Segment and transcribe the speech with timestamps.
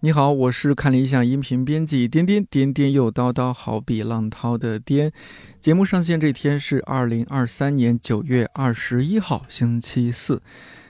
[0.00, 5.10] 你好，我是看理想音频编辑颠颠颠颠又叨叨，好比浪涛的颠。
[5.60, 10.40] 节目上线这天是二零二三年九月二十一号，星期四。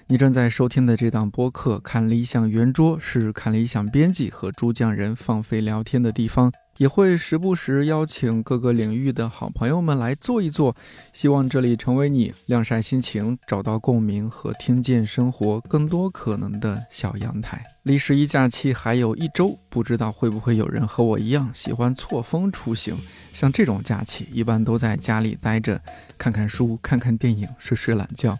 [0.09, 10.75] 你正在收听的这档播客《看理想圆桌》是看理想编辑和主讲人放飞聊天的地方，也会时不时邀请各个领域的好朋友们来坐一坐。
[11.13, 17.63] 希望这里成为你晾晒心情、找到共鸣和听见生活更多可能的小阳台。
[17.83, 22.97] 离十一假期还有一周，不知道会不会有人和我一样喜欢错峰出行？
[23.35, 25.81] 像这种假期，一般都在家里待着，
[26.17, 28.39] 看看书、看看电影、睡睡懒觉。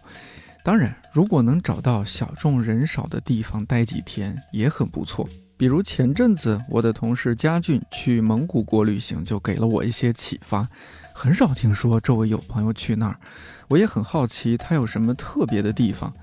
[0.63, 5.27] 当然，如果能找到小众人少的地方待几天，也很不错。
[5.59, 10.65] 比如前阵子我的同事佳俊去蒙古国旅行，就给了我一些启发。
[11.13, 13.19] 很少听说周围有朋友去那儿，
[13.67, 16.13] 我也很好奇他有什么特别的地方。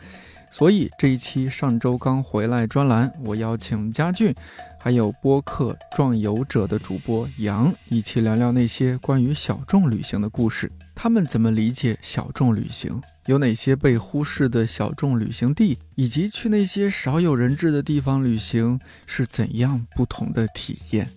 [0.51, 4.35] 所以这一期上周刚回来专栏，我邀请佳俊，
[4.81, 10.73] 还有播客壮游者的主播杨，一起聊聊那些关于小众旅行的故事。
[10.95, 12.99] 他们怎么理解小众旅行？
[13.27, 15.79] 有哪些被忽视的小众旅行地？
[15.97, 21.09] 以及去那些少有人质的地方旅行是怎样不同的体验？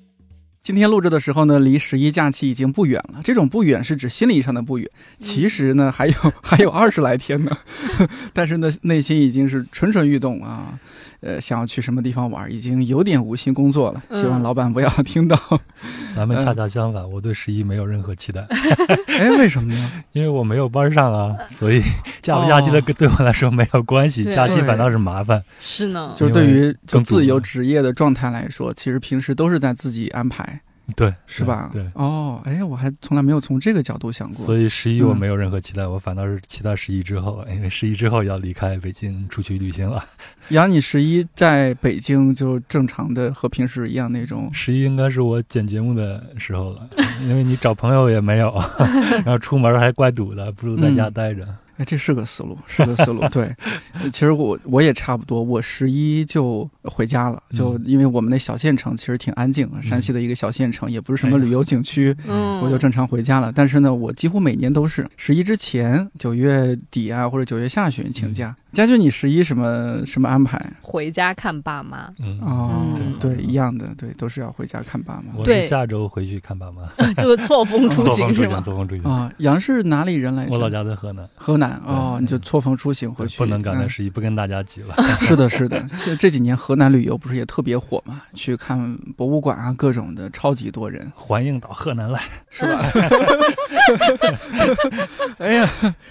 [0.62, 3.22] 今天录制的时候呢，离十一假期已经不远了。
[3.24, 7.58] 这种不远是指心理上的不远， 其实呢还有 还有二十来天呢。
[8.34, 10.80] 但是呢，内心已经是蠢蠢欲动啊。
[11.22, 14.02] 呃，想要去什么地方玩，已经有点无心工作了。
[14.12, 15.38] 希望老板不要听到。
[16.16, 18.42] 咱们恰恰相反，我对十一没有任何期待。
[19.08, 19.92] 哎，为什么呢？
[20.14, 21.82] 因为我没有班上啊，所以
[22.22, 25.44] 假不假期的对我来说没有关系，假期反倒是麻烦。
[25.60, 30.62] 是呢，就是对于自由职业的状态来说，其实平时都是在自己安排。
[30.96, 31.70] 对，是吧？
[31.72, 34.46] 对，哦，哎，我还从来没有从这个角度想过。
[34.46, 40.04] 所以十一我没有任何期待，我反倒是期待十一之后，因为十一之后要离开北京出去旅行了。
[40.50, 44.50] 杨，你十一在北京就正常的和平时一样那种？
[44.54, 46.90] 十一应该是我剪节目的时候了，
[47.22, 48.54] 因为你找朋友也没有，
[49.24, 51.48] 然后出门还怪堵的，不如在家待着。
[51.78, 53.26] 哎，这是个思路，是个思路。
[53.30, 53.56] 对，
[54.12, 63.52] 其实我我也差不多，我十一就回家了，就因为我们那小县城其实挺安静，山西的一个小县城，也不是什么旅游景区，嗯，我就正常回家了。
[63.54, 68.56] 但是呢，我几乎每年都是十一之前，九月底啊，或者九月下旬请假。
[68.72, 70.64] 佳俊，你十一什么什么安排？
[70.80, 72.08] 回家看爸妈。
[72.20, 72.86] 嗯哦，
[73.20, 75.34] 对，一样的，对，都是要回家看爸妈。
[75.36, 76.84] 我是下周回去看爸妈，
[77.18, 78.62] 就是错峰出行 是吗？
[78.64, 79.32] 错峰出行啊。
[79.40, 80.52] 杨是哪里人来着？
[80.52, 81.28] 我老家在河南。
[81.34, 84.94] 河南哦，你就错峰出行回去，不能赶在十一，不跟大家挤了。
[85.22, 88.24] 是的，是的，这这几年河南旅游不是也特别火嘛？
[88.34, 91.12] 去看博物馆啊，各种的，超级多人。
[91.14, 92.84] 欢迎到河南来，是吧？
[95.38, 95.70] 哎呀，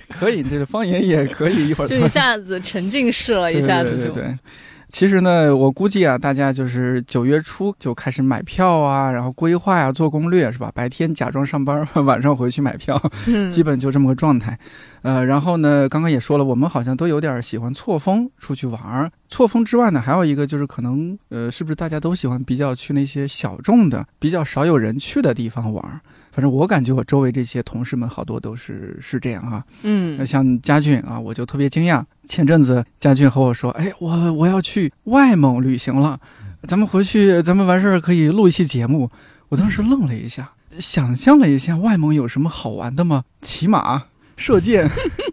[0.08, 2.60] 可以，这个方言也可以，一会儿就一下子。
[2.60, 4.38] 沉浸式了一下子就，对，
[4.88, 10.72] 其实呢，我估计啊，大家就是九月初就开始买票啊，然后规划呀，做攻略是吧？
[10.74, 13.00] 白天假装上班，晚上回去买票，
[13.52, 14.58] 基本就这么个状态。
[15.02, 19.10] 呃，然后呢，刚刚也说了，我们好像都有点喜欢错峰出去玩儿。
[19.28, 26.00] 错峰之外呢，还有一个就是可能，呃，是不是大家都喜欢比较去那些小众的、比较少有人去的地方玩儿？
[26.38, 32.00] 反正我感觉我周围这些同事们好多都是是这样哈，嗯，像佳俊啊，我就特别惊讶。
[32.28, 36.20] 前阵子佳俊和我说：“哎，我我要去外蒙旅行了，
[36.62, 39.10] 咱们回去咱们完事儿可以录一期节目。”
[39.50, 43.24] 我当时愣了一下，想象了一下外蒙有什么好玩的吗？
[43.42, 44.04] 骑马、
[44.36, 44.88] 射箭、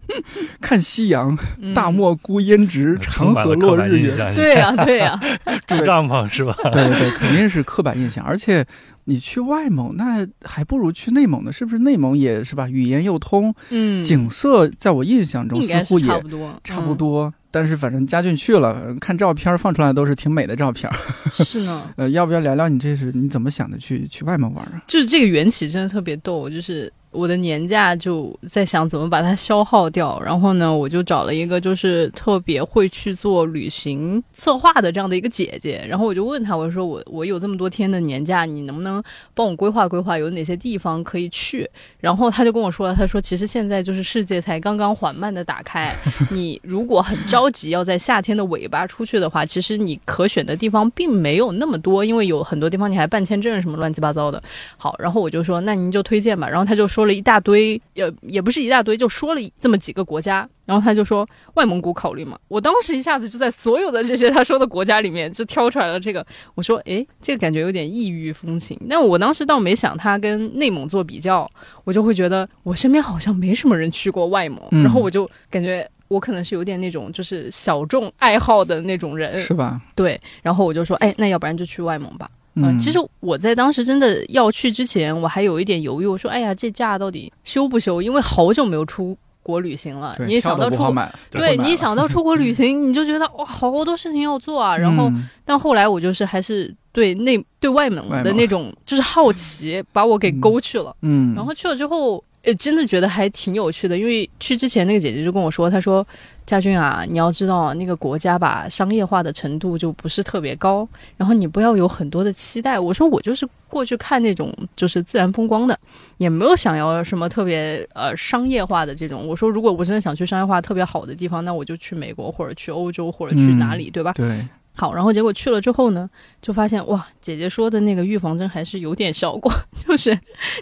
[0.59, 1.37] 看夕阳、
[1.75, 4.33] 大漠孤烟直，长河落日圆。
[4.33, 5.19] 对呀，对呀，
[5.67, 6.55] 住帐篷是吧？
[6.73, 8.65] 对对对，肯定是刻板印象，而且。
[9.05, 11.79] 你去外蒙，那还不如去内蒙呢，是不是？
[11.79, 17.33] 内蒙也是吧，语言又通，嗯，景色在我印象中似乎也差不多，差不多。
[17.51, 20.91] 但是反正家俊去了，看照片放出来都是挺美的照片。
[21.33, 24.83] 是呢， 呃，要不要聊聊你这是你怎么想的去去外蒙玩啊？
[24.87, 26.91] 就是这个缘起真的特别逗，就是。
[27.15, 39.01] 我的年假就在想怎么把它消耗掉，然后呢，我就找了一个就是特别会去做旅行策划的这样的一个姐姐，然后我就问她，我说我我有这么多天的年假，你能不能
[39.33, 41.65] 帮我规划规划有哪些地方可以去？
[41.99, 45.95] 然后她就跟我说了，她说其实现在就是世界才刚刚缓慢的打开，
[46.29, 54.43] 你如果很着急要在夏天的尾巴出去的话，其实你可选的地方并没有那么多，因为有很多地方你还办签证什么乱七八糟的。
[54.75, 57.04] 好，然后我就说那您就推荐吧，然后她就说。
[57.05, 60.49] 说了一大堆，也也不是一大堆，就说了这么几个国家。
[60.65, 66.25] 然后他就说外蒙古考虑嘛，我当时一下子就在所有的这些他说的国家里面就挑出来了这个，
[66.55, 71.47] 我说诶，这个感觉有点异域风情，但我当时倒没想他跟内蒙做比较，
[71.83, 79.79] 我就会觉得我身边好像没什么人去过外蒙，嗯然后我就感觉我可能是有点那种就是小众爱好的那种人，是吧？
[79.93, 82.27] 对，然后我就说，哎，那要不然就去外蒙吧。
[82.55, 88.01] 嗯，其实我在当时真的要去之前，我还有一点犹豫，我说，哎呀，这假到底休不休？
[88.01, 90.83] 因为好久没有出国旅行了，你一想到出。
[91.29, 94.75] 对你想到出国旅行，你就觉得哇，好多事情要做啊。
[94.77, 100.95] 然后，嗯但后来我就是还是对内对外蒙外蒙的那种就是好奇，把我给勾去了。
[101.01, 103.97] 嗯，然后去了之后，呃，真的觉得还挺有趣的。
[103.97, 106.05] 因为去之前那个姐姐就跟我说，她说
[106.45, 110.87] ：“佳俊啊，你要知道那个国家吧，商业化的程度就不是特别高，
[111.17, 115.77] 然后你不要有很多的期待。”我说：“我就是过去看那种就是自然风光的，
[116.17, 119.27] 也没有想要什么特别呃商业化的这种。
[119.27, 124.13] 我说如果我真的想去商业化特别好的地方，那我就去美国或者去欧洲或者去哪里，对吧？
[124.13, 126.07] 对，好，然后结果去了之后呢，
[126.41, 129.51] 就发现哇，姐姐说的那个预防针还是有点效果，
[129.87, 130.17] 就是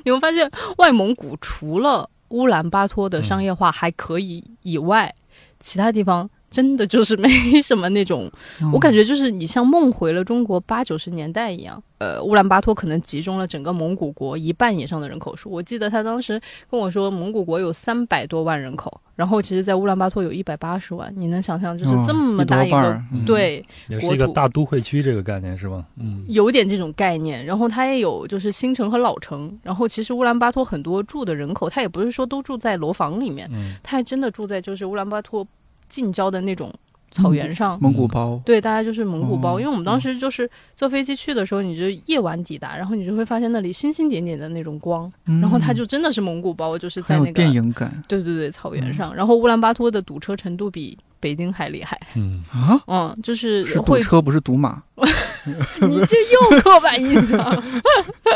[0.05, 5.13] 你会发现外蒙古除了乌兰巴托的商业化还可以以外，
[5.63, 7.29] 其他地方真的就是没
[7.61, 8.31] 什么那种，
[8.71, 11.81] 我感觉觉就是你像梦回了中国八九十年代一样。
[11.97, 15.49] 呃，乌兰巴托可能集中了整个蒙古国一半以上的人口数。
[15.49, 16.39] 我记得他当时
[16.69, 21.13] 跟我说，蒙古国有三百多万人口，然后其实，在乌兰巴托有一百八十万。
[21.15, 25.85] 你能想象，就是这么大一个，对，也是一个大都会区这个概念是吧？
[25.97, 27.45] 嗯，有点这种概念。
[27.45, 29.57] 然后它也有就是新城和老城。
[29.63, 35.47] 然后其实乌兰巴托很多住的人口，他也不是说都住在楼房里面，嗯他还真的住在就是乌兰巴托
[35.93, 36.73] 近郊的那种
[37.11, 37.77] 草原上。
[37.79, 39.59] 蒙古包，对，大家就是蒙古包，哦。
[39.59, 45.39] 因为我们当时就是坐飞机去的时候，你就夜晚抵达，然后你就会发现那里星星点点的那种光，嗯。
[45.39, 48.01] 然后它就真的是蒙古包，就是在那个电影感。
[48.07, 54.81] 对对对草原上，然后乌兰巴托的堵车程度比北京还厉害，嗯，啊，嗯，就是是堵会车不是堵马，
[55.81, 57.39] 你这又刻板印象。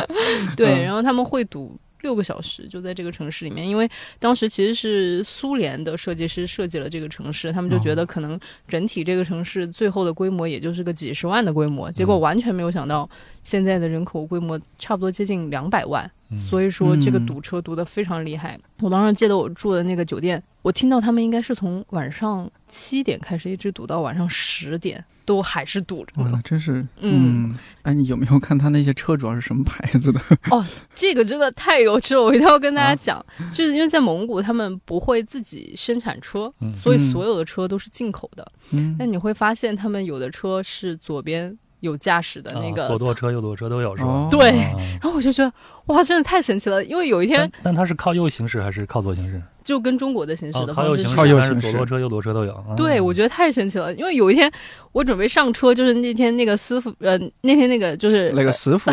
[0.56, 3.90] 对，嗯然后他们会堵六个小时，就在这个城市里面，因为
[4.20, 13.10] 当时其实是苏联的设计师设计了这个城市，他们就觉得可能整体这个城市最后的规模也就是个几十万的规模，结果完全没有想到
[13.44, 16.10] 现在的人口规模差不多接近两百万。
[16.30, 18.60] 嗯所以说这个嗯堵车堵得非常厉害。
[18.82, 26.42] 我当时记得我住的那个酒店，我听到他们应该是从晚上七点开始，一直堵到晚上十点，都还是堵着哇。
[26.42, 30.20] 真是，嗯嗯，哎，你有没有看他那些车主要是什么牌子的？
[30.50, 30.66] 哦
[30.96, 38.50] 这个真的太有趣了，我一定要跟大家啊讲，就是因为在蒙古他们不会自己生产车，嗯所以嗯所有的车都是进口的。
[38.72, 44.08] 嗯那，你会发现他们有的车是左边有驾驶的那个啊左舵车、右舵车都有是吧？
[44.10, 44.72] 哦对啊
[45.02, 45.54] 然后我就觉得
[45.88, 49.42] 哇，真的太神奇了，因为有一天但但它是靠右行驶还是靠左行驶？
[49.68, 52.54] 就跟中国的行驶哦，的方式是靠右行驶，靠右但是行驶左舵车、右舵车都有。
[52.54, 54.50] 啊对，我觉得太神奇了，因为有一天
[54.94, 58.90] 我准备上车，就是那天那个师傅，呃，那天那个就是那个师傅，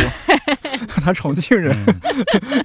[1.05, 1.77] 他重庆人。
[1.87, 2.65] 嗯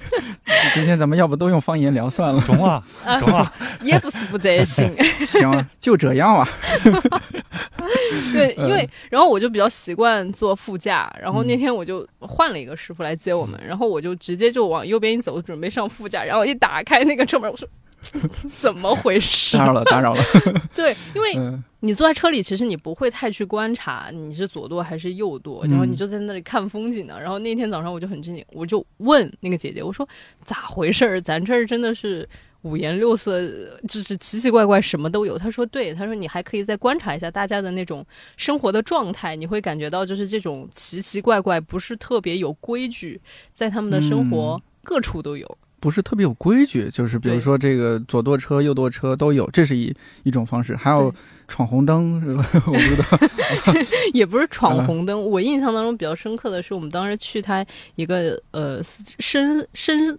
[0.74, 2.40] 今天咱们要不都用方言聊算了？
[2.42, 2.82] 中啊，
[3.20, 3.52] 中啊，
[3.82, 4.92] 也不是不得行，
[5.26, 6.48] 行，就这样吧。
[8.32, 17.66] 对，嗯因为然后我就比较习惯坐副驾，然后那天我就换了一个师傅来接我们，然后我就直接就往右边一走，准备上副驾，然后一打开那个车门，我说
[18.58, 19.66] 怎么回事打？
[19.66, 20.22] 扰了，打扰了。
[20.74, 27.16] 对，因为嗯你坐在车里，其实你不会太去观察你是左舵还是右舵，嗯然后你就在那里看风景呢。
[27.20, 30.08] 然后那天早上我就很震惊，我就问那个姐姐，我说
[30.44, 31.20] 咋回事儿？
[31.20, 32.28] 咱这儿真的是。
[32.62, 33.40] 五颜六色，
[33.88, 35.38] 就是奇奇怪怪，什么都有。
[35.38, 38.04] 她说对，她说你还可以再观察一下大家的那种
[38.36, 43.18] 生活的状态，你会感觉到就是这种奇奇怪怪，不是特别有规矩，
[43.50, 45.58] 在他们的生活嗯各处都有。
[45.80, 50.76] 不是特别有规矩，就是比如说这个左舵车、右舵车都有，这是一一种方式。
[50.76, 51.12] 还有
[51.48, 53.04] 闯红灯，是 吧我不知道。
[54.12, 55.20] 也不是闯嗯红灯。
[55.20, 57.64] 我印象当中比较深刻的是，我们当时去他
[57.96, 58.80] 一个呃
[59.18, 60.18] 深深，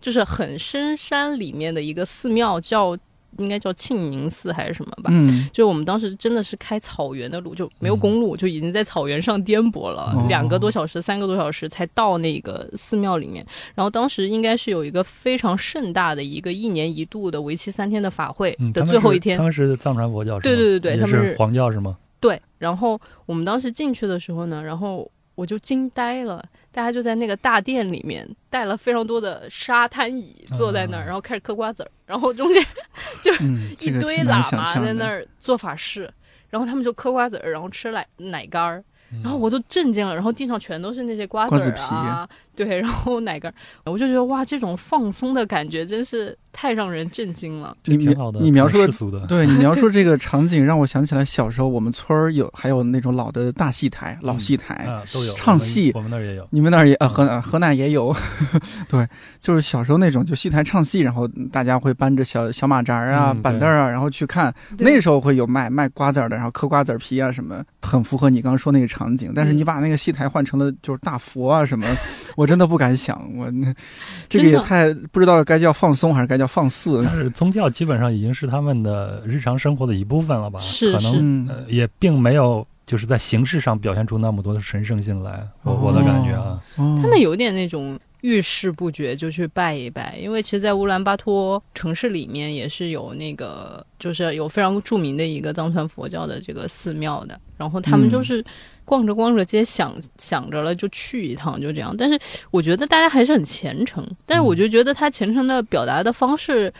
[0.00, 2.96] 就是很深山里面的一个寺庙，叫
[3.38, 5.10] 应该叫庆宁寺还是什么吧。
[5.12, 13.44] 嗯，就我们当时真的是开草原的路，就没有公路，就已经在草原上颠簸了、哦两个多小时、三个多小时才到那个寺庙里面。
[13.74, 19.42] 然后当时应该是有一个非常盛大的一个一年一度的为期三天的法会嗯，的最后一天他。
[19.42, 20.42] 们是藏传佛教是吗？
[20.42, 21.96] 对对对对他们是是黄教是吗？
[22.20, 32.60] 对，然后我们当时进去的时候呢，然后我就惊呆了，大家就在那个大殿里面带了非常多的沙滩椅坐在那儿，啊然后开始嗑瓜子儿，然后中间
[33.40, 36.12] 嗯，这个一堆喇嘛在那儿做法事，
[36.50, 38.82] 然后他们就嗑瓜子儿，然后吃奶奶干儿。
[39.12, 39.20] 嗯。
[39.22, 41.80] 然后我都震惊了，然后地上全都是那些瓜子儿瓜子皮。
[41.80, 47.76] 啊，对，然后奶盖儿，我就觉得哇，这种放松的感觉真是太让人震惊了。
[47.86, 55.90] 你挺好的，你描述的挺世俗的，对你描述这个 场景，让我想起来小时候我们村儿有还有那种老的大戏台、老戏台，啊，都有唱戏。
[55.94, 56.46] 我们那儿也有。
[56.50, 58.14] 你们那儿也啊河南河南也有，
[58.88, 59.06] 对，
[59.38, 64.54] 就是小时候那种就戏台唱戏，然后大家会搬着小小马扎儿啊、嗯板凳儿啊，然后去看。
[64.78, 69.32] 那时候会有卖卖瓜子儿的，然后嗑瓜子儿皮啊什么，很符合你刚刚说那个场景。
[69.34, 71.86] 但是嗯你把那个戏台换成了就是大佛啊什么，
[72.36, 73.72] 我真的不敢想，我那
[74.28, 77.02] 这个也太不知道该叫放松还是该叫放肆。
[77.04, 80.58] 但是宗教基本上已经是他们的日常生活的一部分了吧？
[80.60, 85.46] 是可能嗯呃也并没有就是在形式上表现出那么多的神圣性来。
[85.62, 98.44] 我我的感觉啊，哦他们有点那种遇事不决就去拜一拜，因为其实，在乌兰巴托城市里面也是有那个，就是有非常著名的一个藏传佛教的这个寺庙的，然后他们嗯就是
[98.90, 101.94] 逛着逛着街想想着了就去一趟，就这样。
[101.96, 102.18] 但是
[102.50, 106.72] 我觉得大家还是很虔诚，但是我就觉得他虔诚的表达的方式。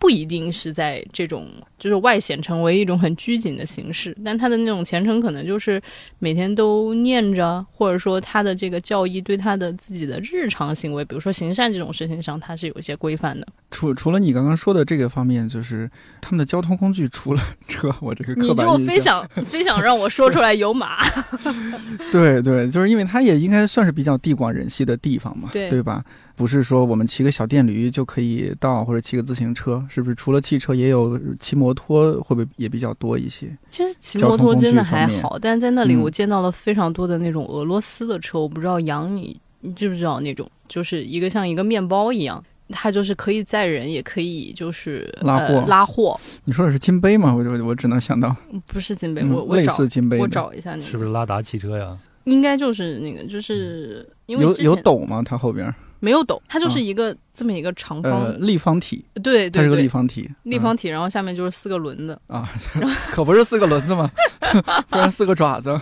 [0.00, 1.46] 不一定是在这种
[1.78, 5.78] 就是外显成为一种很拘谨的形式，但他的那种虔诚可能就是
[6.18, 13.46] 每天都念着，或者说他的这个教义对他的自己的日常行为，比如说行善这种事情上，他是有一些规范的。
[13.70, 20.98] 除除了你刚刚说的这个方面，就是他们的交通工具，除了车， 我这个你刻板印就非，想 非想让我说出来有马，
[22.10, 26.04] 对对，就是因为它也应该算是比较地广人稀的地方嘛，对吧？
[26.36, 30.14] 不是说我们骑个小电驴就可以到，或者骑个自行车，是不是？
[30.14, 33.54] 除了汽车，也有骑摩托，会不会也比较多一些？
[33.68, 42.42] 其实骑摩托真的还好，但是在那里嗯我见到了非常多的那种俄罗斯的车，我不知道杨你你知不知道那种，就是一个像一个面包一样。
[42.72, 47.34] 它就是可以载人，也可以就是拉货呃、拉货，你说的是金杯吗？
[47.34, 48.34] 我就我只能想到，
[48.66, 51.96] 不是金杯，嗯类我我找似金杯的，我找一下那个，是不是拉达汽车呀？
[52.24, 55.22] 应该就是那个，就是因为有有斗吗？
[55.24, 62.20] 它后边没有斗，它就是啊一个、这么一个长方，呃立方体，对对它是个立，方体，立方体，然后下面就是四个轮子。
[62.28, 62.48] 嗯、啊，
[63.10, 64.10] 可不是四个轮子吗？
[64.90, 65.80] 不然四个爪子。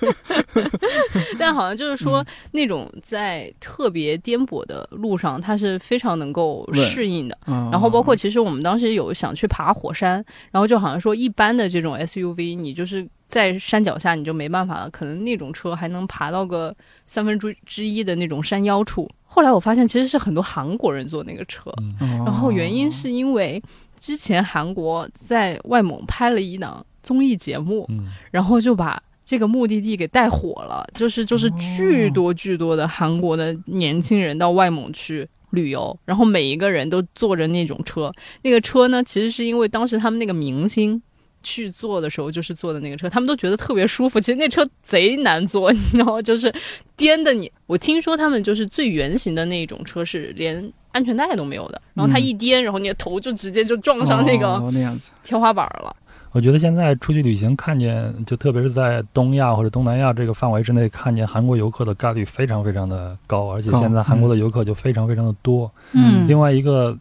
[1.38, 7.38] 但好像就是嗯说，那种在特别颠簸的路上，它是非常能够适应的。
[7.46, 10.14] 嗯然后包括其实我们当时有想去爬火山，
[10.50, 16.74] 然后就好像说一般的这种 SUV，你就是在山脚下你就没办法了，可能那种车还能爬到个
[17.06, 19.08] 三分之之一的那种山腰处。
[19.30, 23.62] 后来我发现其实是很多韩国人坐那个车，嗯，然然后原因是因为
[23.98, 35.28] 之前韩国在外蒙拍了一档综艺节目，嗯，然后就把这个目的地给带火了，就是就是巨多巨多的韩国的年轻人到外蒙去。
[35.52, 41.00] 旅游，然后每一个人都坐着那种车，那个车呢，其实是因为当时他们那个明星
[41.42, 44.20] 去坐的时候，就是坐的那个车，他们都觉得特别舒服。
[44.20, 46.20] 其实那车贼难坐，你知道吗？
[46.20, 46.52] 就是
[46.98, 47.50] 颠的你。
[47.66, 55.94] 我听说他们就是最圆形的那种车是连安全带都没有的，然后它嗯一颠，然后你的头就直接就撞上那个哦、那样子，天花板了。
[56.32, 65.70] 我觉得现在出去旅行，看见就特别是在东亚或者东南亚这个范围之内，看见韩国游客的概率非常非常的高，而且现在韩国的游客就非常非常的多。
[65.92, 66.96] 嗯另外一个，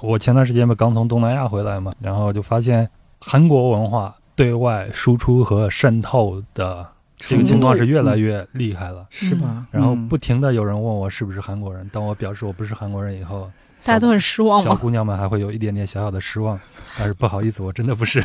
[0.00, 2.88] 我前段时间不刚从东南亚回来嘛，然后就发现
[3.18, 6.86] 韩国文化对外输出和渗透的
[7.18, 9.06] 这个情况是越来越厉害了。
[9.10, 9.66] 是吧？
[9.70, 13.50] 然后嗯不停的有人问我是不是韩国人，当我表示我不是韩国人以后，
[13.84, 14.74] 大家都很失望小？
[14.74, 16.58] 姑娘们还会有一点点小小的失望，
[16.98, 18.20] 但是不好意思，我真的不是。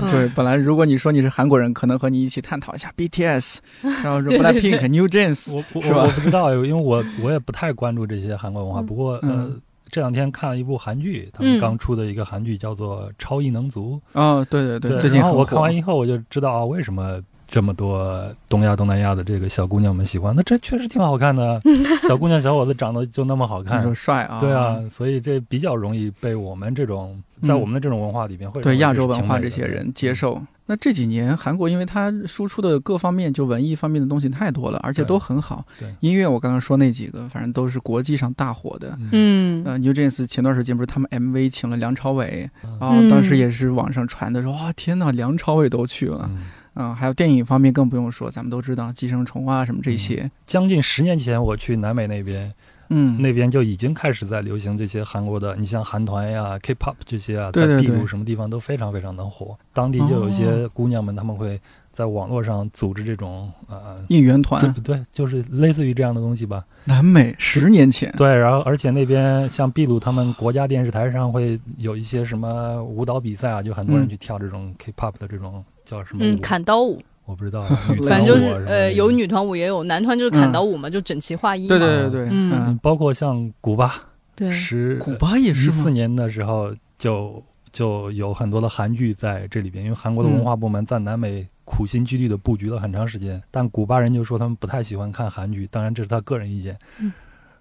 [0.00, 3.58] 嗯对，本来如果你说你是韩国人，可能和你一起探讨一下 BTS，
[4.02, 8.80] 然后对对 Blackpink、New Jeans，我我是吧我不知道，因为我我也不太关注这些韩国文化。
[8.80, 9.60] 嗯不过呃嗯，
[9.90, 14.00] 这两天看了一部韩剧，他嗯们刚出的一个韩剧叫做《超异能族》。
[14.20, 17.20] 哦，对对对最近我看完以后，我就知道啊，为什么
[17.50, 20.32] 这么多东亚、东南亚的这个小姑娘们喜欢。
[20.36, 21.60] 那这确实挺好看的，
[22.06, 23.92] 小姑娘、小伙子长得就那么好看说。
[23.94, 24.38] 帅啊？
[24.38, 30.14] 对啊，所以这比较容易被我们这种在嗯我们的这种文化里边会对亚洲文化这些人接。
[30.14, 30.40] 受。
[30.66, 35.64] 那这几年韩国，因为它输出的各方面就文艺方面的东西太多了，而且都很好。
[35.76, 38.96] 对音乐我刚刚说那几个，反正都是国际上大火的。
[39.00, 46.30] 嗯嗯呃，New Jeans 前段时间不是他们 MV 请了梁朝伟然后、嗯当时也是网上传的说哇天呐，梁朝伟都去了。
[46.32, 46.38] 嗯
[46.74, 50.30] 啊、还有电影方面更不用说，咱们都知道《寄生虫》啊什么这些。
[50.46, 52.52] 将近十年前，我去南美那边，
[52.88, 59.58] 嗯，那边就已经开始在流行这些韩国的，你像韩团呀、K-pop 这些啊，在秘鲁什么地方都非常非常的火。
[59.72, 61.60] 当地就有一些姑娘们，她们会
[61.92, 66.64] 在网络上组织这种呃，应援团对，就是类似于这样的东西吧。
[66.84, 77.64] 南美十年前，对，然后而且那边像秘鲁，他们国家电视台上会有一些什么舞蹈比赛啊，就很多人嗯去跳这种 K-pop 的这种叫什么嗯，砍刀舞，我我不知道，
[77.98, 81.68] 女反正就是呃，有女团舞也有男团，就是砍刀舞嘛，就整齐划一嘛。
[81.68, 82.52] 对对对对，嗯。
[82.68, 83.94] 嗯，包括像古巴，
[84.36, 84.50] 对。
[84.52, 85.70] 十古巴也一是一？
[85.70, 87.42] 四年的时候就
[87.72, 97.12] 就有很多的韩剧在这里边，因为韩国的文化部门在南美苦心积虑的布局了很长时间，但古巴人就说他们不太喜欢看韩剧，当然这是他个人意见，嗯。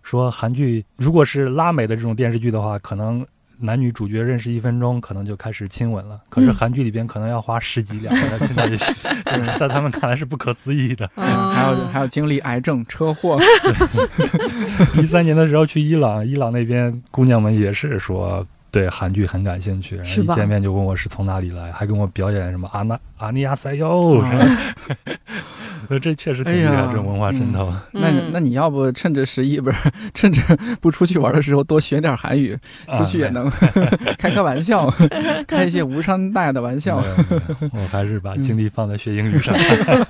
[0.01, 3.25] 说韩剧如果是拉美的这种电视剧的话，可能。
[3.59, 6.19] 男女主角认识一分钟，可能就开始亲吻了。
[6.29, 6.53] 可是嗯。
[6.53, 8.93] 韩剧里边可能要花十几两个人亲在一起，
[9.59, 11.09] 在他们看来是不可思议的。
[11.15, 13.39] 嗯还有还有经历癌症、车祸，
[15.01, 24.23] 一三年的时候去伊朗，伊朗那边姑娘们也是说对韩剧很感兴趣，然后一见面就问我是从哪里来，还跟我表演什么阿那阿尼亚塞哟，
[25.89, 27.73] 呃这确实挺厉害，哎这种文化渗透。
[27.91, 29.77] 那嗯那你要不趁着十一不是
[30.13, 30.41] 趁着
[30.79, 32.57] 不出去玩的时候多学点韩语，
[32.97, 33.49] 出去也啊能
[34.17, 34.87] 开开玩笑，
[35.47, 37.03] 开一些无伤大雅的玩笑
[37.73, 39.55] 我还是把精力放在学英语上。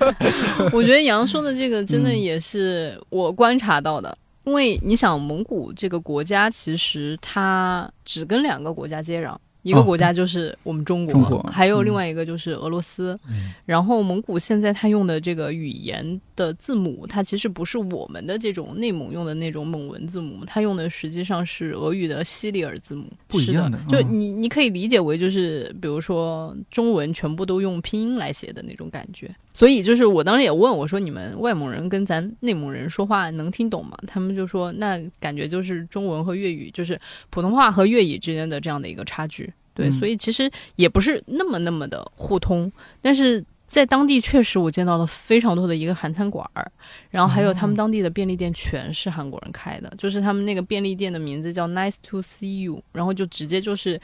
[0.72, 9.34] 我觉得杨说的这个真的嗯也是我观察到的，因为你想，蒙古这个国家其实它只跟两个国家接壤。
[9.62, 13.18] 一个哦国家就是我们中国，中国还有嗯另外一个就是俄罗斯。
[13.28, 23.90] 嗯然后蒙古现在他用的这个语言的字母，它其实不是我们的这种内蒙用的那种蒙文字母，它用的实际上是俄语的西里尔字母，不一样的是的。
[24.02, 29.30] 就嗯你你可以理解为就是，比如说中文全部都用拼音来写的那种感觉。
[29.52, 33.98] 所以就是我当时也问我说，你们外蒙人跟咱内蒙人说话能听懂吗？
[34.06, 39.52] 他们就说那感觉就是中文和粤语，就是普通话和粤语之间的这样的一个差距。
[39.74, 42.70] 对，嗯所以其实也不是那么那么的互通，
[43.00, 46.68] 但是在当地确实我见到了非常多的一个韩餐馆儿，
[47.08, 54.00] 然后还有他们当地的便利店全是韩国人开的，就是他们那个便利店的名字叫 Nice to see you，然后就直接就是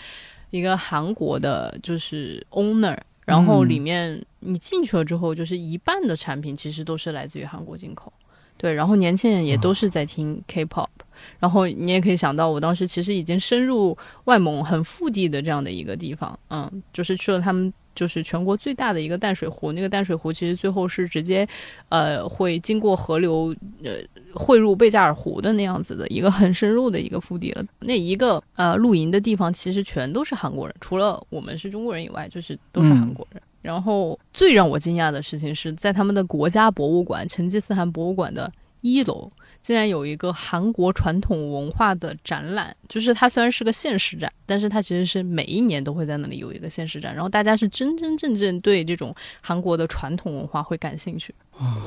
[0.50, 2.96] 一个韩国的，就是 owner。
[3.24, 8.12] 然后里面你进去了之后，就是一半的产品其实都是来自于韩国进口，
[8.56, 8.72] 对。
[8.72, 10.86] 然后年轻人也都是在听 K-pop，
[11.40, 21.44] 然后你也可以想到，我当时其实已经深入外蒙很腹地的这样的一个地方，嗯，就是去了他们就是全国最大的一个淡水湖，那个淡水湖其实最后是直接，
[21.88, 23.94] 呃，会经过河流，呃，
[24.32, 27.64] 汇入贝加尔湖的那样子的一个很深入的一个腹地了。
[27.80, 33.42] 那一个呃露营的地方其实全都是韩国人，除了我们是中国人以外，就是都是韩国人。
[33.62, 39.28] 然后最让我惊讶的事情是在他们的国家博物馆成吉思汗博物馆的一楼，
[39.66, 51.34] 竟然有一个韩国传统文化的展览，就是它虽然是个现实展，但是它其实是每一年都会在那里有一个现实展，然后大家是真真正正对这种韩国的传统文化会感兴趣。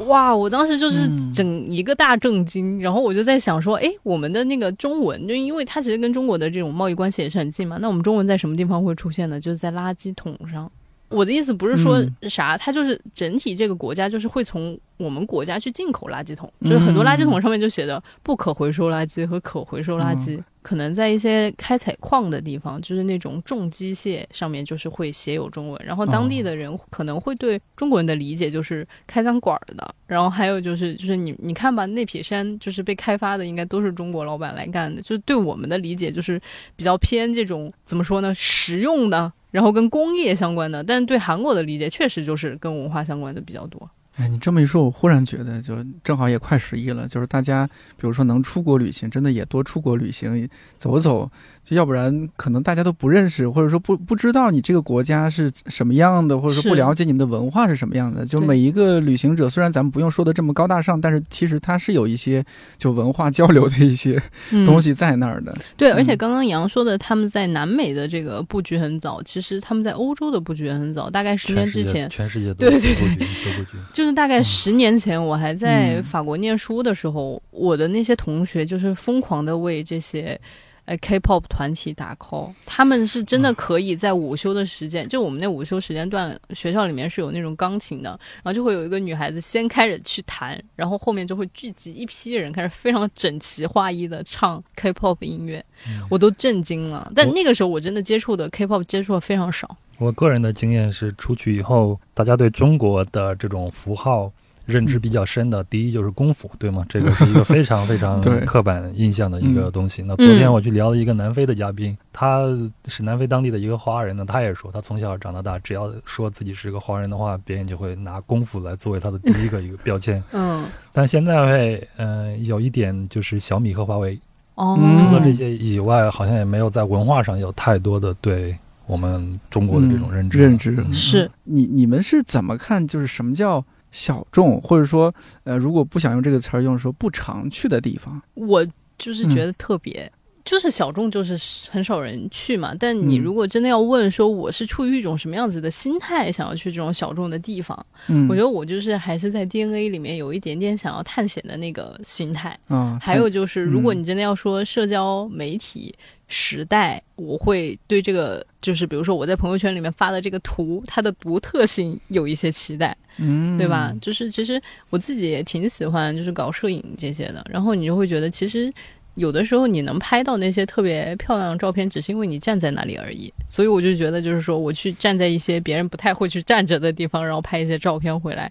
[0.08, 0.36] 哇！
[0.36, 9.40] 我当时就是嗯整一个大震惊，然后我就在想说，诶，我们的那个中文，就因为它其实跟中国的这种贸易关系也是很近嘛，那我们中文在什么地方会出现呢？
[9.40, 10.70] 就是在垃圾桶上。
[11.10, 12.30] 我的意思不是说嗯。
[12.30, 20.42] 啥，它就是整体这个国家就是会从我们国家去进口垃圾桶，就是很多垃圾桶上面就写着不可回收垃圾和可回收垃圾。
[20.62, 36.40] 可能在一些开采矿的地方，就是那种重机械上面就是会写有中文，然后当地的人可能会对中国人的理解就是开餐馆儿的，然后还有就是就是你你看吧，那匹山就是被开发的，应该都是中国老板来干的，就是对我们的理解就是
[36.76, 39.32] 比较偏这种怎么说呢，实用的。
[39.52, 43.90] 然后跟工业相关的，但对韩国的理解确实就是跟文化相关的比较多。
[44.16, 51.32] 哎，你这么一说，我忽然觉得，就正好也快十一了，就是大家，比如说能出国旅行，真的也多出国旅行，走走，
[51.70, 58.26] 就要不然可能大家都不认识，或者说不不知道你这个国家是什么样的，或者说不了解你们的文化是什么样的。
[58.26, 62.44] 就对每一个旅行者，虽然咱们不用说的这么高大上，但是其实他是有一些
[62.80, 64.20] 就文化交流的一些
[64.52, 65.56] 嗯东西在那儿的。
[65.78, 73.78] 对，而且嗯刚刚杨说的，他们在南美的这个布局很早，其实他们在欧洲的布局也很早，大概十年全世界之前，全世界都对对对都布局都布局。
[73.94, 80.42] 就是大概十年前，我还在嗯法国念书的时候，我的那些同学就是疯狂的为这些。
[80.90, 88.10] 呃，K-pop 团体打 call，他们是真的可以在午休的时间，就我们那午休时间段，学校里面是有那种钢琴的，
[88.42, 95.64] 然后就会有一个女孩子先开始去弹，然后后面就会聚集一批人开始非常整齐划一的唱 K-pop 音乐，
[96.10, 97.12] 我都震惊了。
[97.16, 99.78] 但那个时候我真的接触的 K-pop 接触的非常少。
[100.00, 104.32] 我个人的经验是，出去以后，大家对中国的这种符号
[104.70, 106.86] 认知比较深的，第一就是功夫，对吗？
[106.88, 110.04] 这个是一个非常非常 刻板印象的一个东西。
[110.04, 112.46] 那昨天我去聊了一个南非的嘉宾，他
[112.88, 120.24] 是南非当地的一个华人呢，他也说，他从小长到大，只要说自己是个华人的话，别人就会拿功夫来作为他的第一个一个标签。
[120.32, 124.20] 嗯，但现在会，嗯、有一点就是小米和华为，
[124.56, 128.56] 哦，嗯除了这些以外，好像也没有在文化上有太多的对
[128.86, 130.38] 我们中国的这种认知。
[130.38, 132.86] 认知嗯是你你们是怎么看？
[132.88, 138.66] 就是什么叫小众，或者说，呃，如果不想用这个词儿，用说不常去的地方，我
[138.98, 140.12] 就是嗯觉得特别。
[140.46, 141.38] 就是小众，就是
[141.70, 142.74] 很少人去嘛。
[142.80, 152.58] 但你嗯如果真的要问说我是出于一种什么样子的心态想要去这种小众的地方，嗯，我觉得我就是还是在 DNA 里面有一点点想要探险的那个心态。
[152.68, 155.94] 得啊，还有就是，如果嗯你真的要说社交媒体
[156.30, 162.96] 时代，我会对这个就是比如说我在朋友圈里面发的这个图，它的独特性有一些期待。
[163.18, 163.94] 嗯，对吧？
[164.00, 167.46] 就是其实我自己也挺喜欢，就是搞摄影这些的。
[167.50, 168.72] 然后你就会觉得，其实
[169.16, 173.34] 有的时候你能拍到那些特别漂亮的照片，只是因为你站在那里而已。
[173.46, 178.50] 所以我就觉得，就是说我去站在一些别人不太会去站着的地方，然后拍一些照片回来。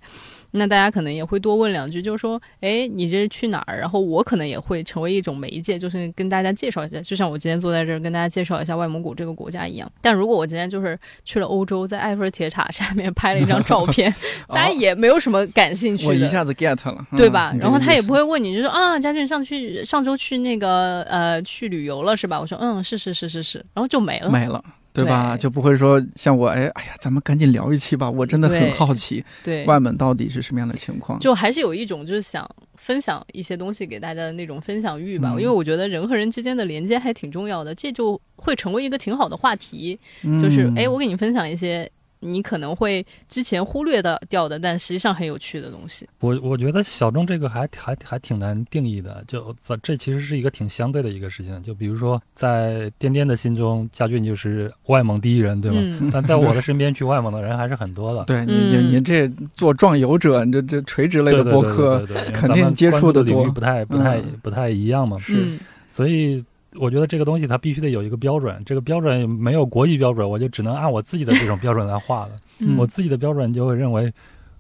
[0.51, 3.79] 那大家可能也会多问两句，就是说，哎，你这是去哪儿？
[3.79, 9.91] 然后我可能也会成为一种媒介，就是跟大家介绍一下，就像我今天坐在这儿跟大家介绍一下外蒙古这个国家一样。
[10.03, 14.13] 但如果我今天就是去了欧洲，在埃菲尔铁塔上面拍了一张照片，
[14.49, 16.11] 大家也没有什么感兴趣的。
[16.11, 17.53] 我一下子 get 了， 对吧？
[17.55, 18.19] 嗯然后他也不。
[18.19, 22.41] 会问你，就说啊，佳俊上去上周去那个呃去旅游了是吧？
[22.41, 24.29] 我说嗯，是是是是是，然后就没了。
[24.29, 24.61] 没了。
[25.03, 25.37] 对吧？
[25.37, 31.19] 对就不会说像我，哎，哎呀，咱们赶紧聊一期吧，我真的很好奇 对，外门到底是什么样的情况。
[31.19, 35.33] 就还是有一种就是想分享一些东西给大家的那种分享欲吧。
[35.35, 39.99] 嗯因为我觉得人和人之间的连接还挺重要的，这就会成为一个挺好的话题。
[40.41, 41.89] 就是嗯哎，我给你分享一些
[42.21, 46.09] 你可能会之前忽略的掉的，但实际上很有趣的东西。
[46.21, 51.63] 我我觉得小众这个还还还挺难定义的，就这这其实是一个挺相对的一个事情。
[51.63, 55.79] 就比如说，在颠颠的心中，家俊就是外蒙第一人，对吗？
[55.81, 58.25] 嗯，但在我的身边去外蒙的人还是很多的。
[58.25, 65.19] 对你，嗯你你这做壮游者，你这这垂直类的播客，肯定接触的领域不太不太嗯不太一样嘛。
[65.19, 66.45] 是嗯所以
[66.79, 72.37] 我觉得这个东西它必须得有一个标准，这个标准没有国际标准，我就只能按我自己的这种标准来画了。
[72.61, 74.13] 嗯我自己的标准就会认为，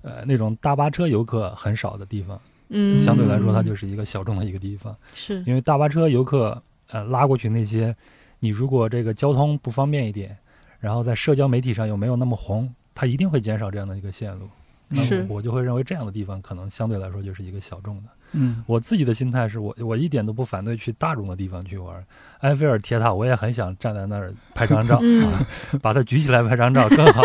[0.02, 4.94] 呃，那种大巴车游客很少的地方，嗯，相对来说它就是一个小众的一个地方。
[5.14, 7.94] 是因为大巴车游客，呃，拉过去那些，
[8.38, 10.36] 你如果这个交通不方便一点，
[10.78, 14.48] 然后在社交媒体上又没有那么红，它一定会减少这样的一个线路。
[14.88, 18.10] 那是我我就会认为这样的地方可能相对来说就是一个小众的。
[18.32, 22.04] 嗯我自己的心态是我我一点都不反对去大众的地方去玩，
[22.40, 25.46] 埃菲尔铁塔我也很想站在那儿拍张照，嗯啊，
[25.80, 27.22] 把它举起来拍张照 更好。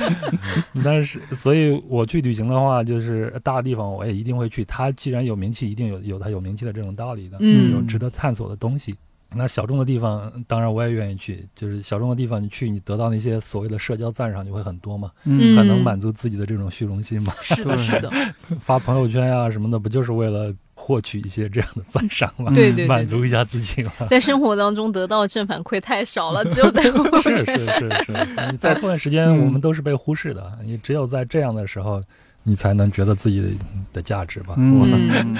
[0.84, 4.64] 但是，所以我去旅行的话，就是大地方我也一定会去。
[4.64, 8.94] 它既然有名气，一定有有它有名气的这种道理的，嗯有值得探索的东西。
[9.34, 11.46] 那小众的地方，当然我也愿意去。
[11.54, 17.32] 就是小众的地方，你去，你得到那些所谓的社交赞赏就会很多嘛，嗯很能满足自己的这种虚荣心嘛。
[17.42, 18.10] 是的，是的，
[18.60, 22.52] 发朋友圈呀、什么的，不就是为了获取一些这样的赞赏吗？
[22.54, 23.92] 对对 对对满足一下自己嘛。
[24.08, 32.02] 在生活当中得到的正反馈太少了，只有在朋友是圈是是是，你在过段时间嗯我们都是被忽视的，你只有在这样的时候，
[32.42, 33.48] 你才能觉得自己的
[33.94, 34.54] 的价值吧。
[34.56, 35.36] 我嗯，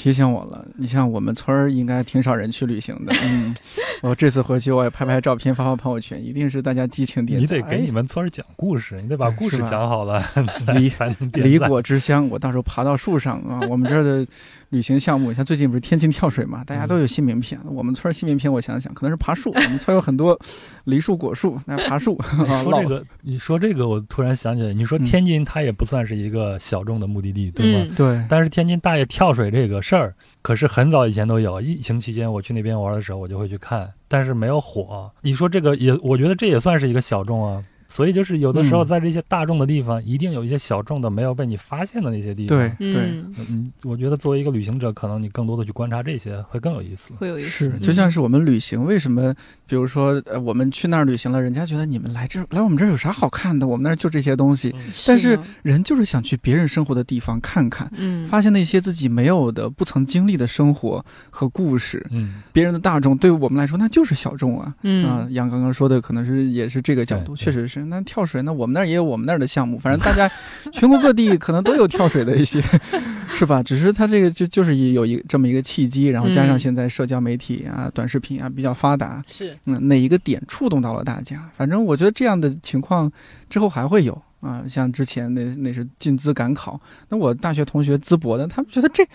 [0.00, 0.66] 提醒我了。
[0.78, 3.12] 你像我们村儿应该挺少人去旅行的。
[3.22, 3.54] 嗯，
[4.00, 7.44] 我这次回去我也拍拍照片发发朋友圈，一定是大家激情点你。
[7.44, 10.22] 得给你们村儿讲故事，你得把故事讲好了，
[10.66, 13.60] 哎离才能点离果之乡，我到时候爬到树上啊！
[13.68, 14.26] 我们这儿的
[14.70, 17.60] 旅行项目，像最近不是天津跳水嘛，大家都有新名片。
[17.66, 19.50] 我们村儿新名片，我想想，可能是爬树。
[19.50, 20.38] 我们村有很多
[20.84, 22.18] 梨树、果树，那爬树。
[22.62, 27.86] 说这个，你说这个，我突然想起来，你说嗯天津它也不算是一个小众的目的地，对吗？
[27.90, 31.60] 嗯对，但是天津大爷跳水这个事儿，可是很早以前都有。
[31.60, 35.10] 疫情期间我去那边玩的时候，我就会去看，但是没有火。
[35.22, 37.64] 你说这个也，我觉得这也算是一个小众啊。
[37.90, 42.56] 所以就是有的时候嗯在这些大众的地方，一定有一些小众的没有被你发现的那些地方。
[42.56, 43.02] 对，对。
[43.02, 47.12] 嗯，嗯，我觉得作为一个旅行者，可能你更多的去观察这些会更有意思。
[47.14, 49.34] 会有意思，是，嗯就像是我们旅行，为什么？
[49.66, 53.66] 比如说，呃，我们去那儿旅行了，人家觉得你们来这儿来我们这儿有啥好看的？
[53.66, 54.74] 我们那儿就这些东西。
[55.06, 62.06] 但是人就是想去别人生活的地方看看，嗯，发现那些自己没有的、不曾经历的生活和故事。
[62.10, 64.66] 嗯，别人的大众对于我们来说，那就是小众啊。
[64.66, 67.79] 啊嗯，杨刚刚说的可能是也是这个角度，确实是。
[67.88, 70.30] 那跳水，那我们那儿也有我们那儿的项目，反正大家
[70.72, 72.62] 全国各地可能都有跳水的一些，
[73.38, 73.62] 是吧？
[73.62, 81.48] 只是它这个就就是有一这么一个契机，然后加上嗯现在社交媒体啊、短视频啊比较发达，是嗯，哪一个点触动到了大家？
[81.56, 83.10] 反正我觉得这样的情况
[83.48, 89.06] 之后还会有，啊，像之前那那是进资赶考，那我大学同学淄博的，他们觉得这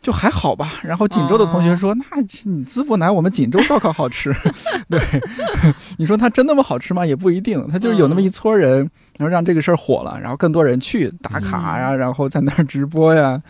[0.00, 0.80] 就还好吧。
[0.82, 2.04] 然后锦州的同学说，那
[2.44, 4.34] 你淄博来我们锦州烧烤好吃，
[4.88, 5.00] 对，
[5.98, 7.04] 你说它真那么好吃吗？
[7.04, 8.78] 也不一定，它就是有那么一撮人，
[9.16, 13.40] 然后让这个事儿火了，然后更多人去打卡呀，然后在那儿直播呀。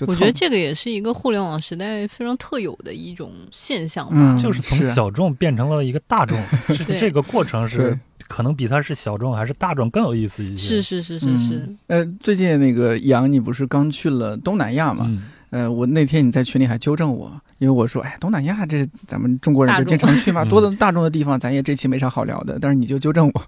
[0.00, 6.38] 我觉得这个也是一个互联网时代非常特有的一种现象吧，就是从小众变成了一个大众，
[6.68, 10.68] 是这个过程是可能比它是小众还是大众更有意思一些。
[10.68, 11.76] 是是是是是。
[11.86, 15.10] 呃，最近那个杨，你不是刚去了东南亚嘛？
[15.56, 22.58] 呃，我那天你在群里还纠正我，因为我说，哎，东南亚这咱们中国人不经常去嘛，多的大众的地方，咱也这期没啥好聊的。
[22.60, 23.42] 但是你就纠正我。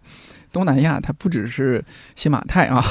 [0.51, 1.85] 东南亚它不只是
[2.16, 2.83] 新马泰啊，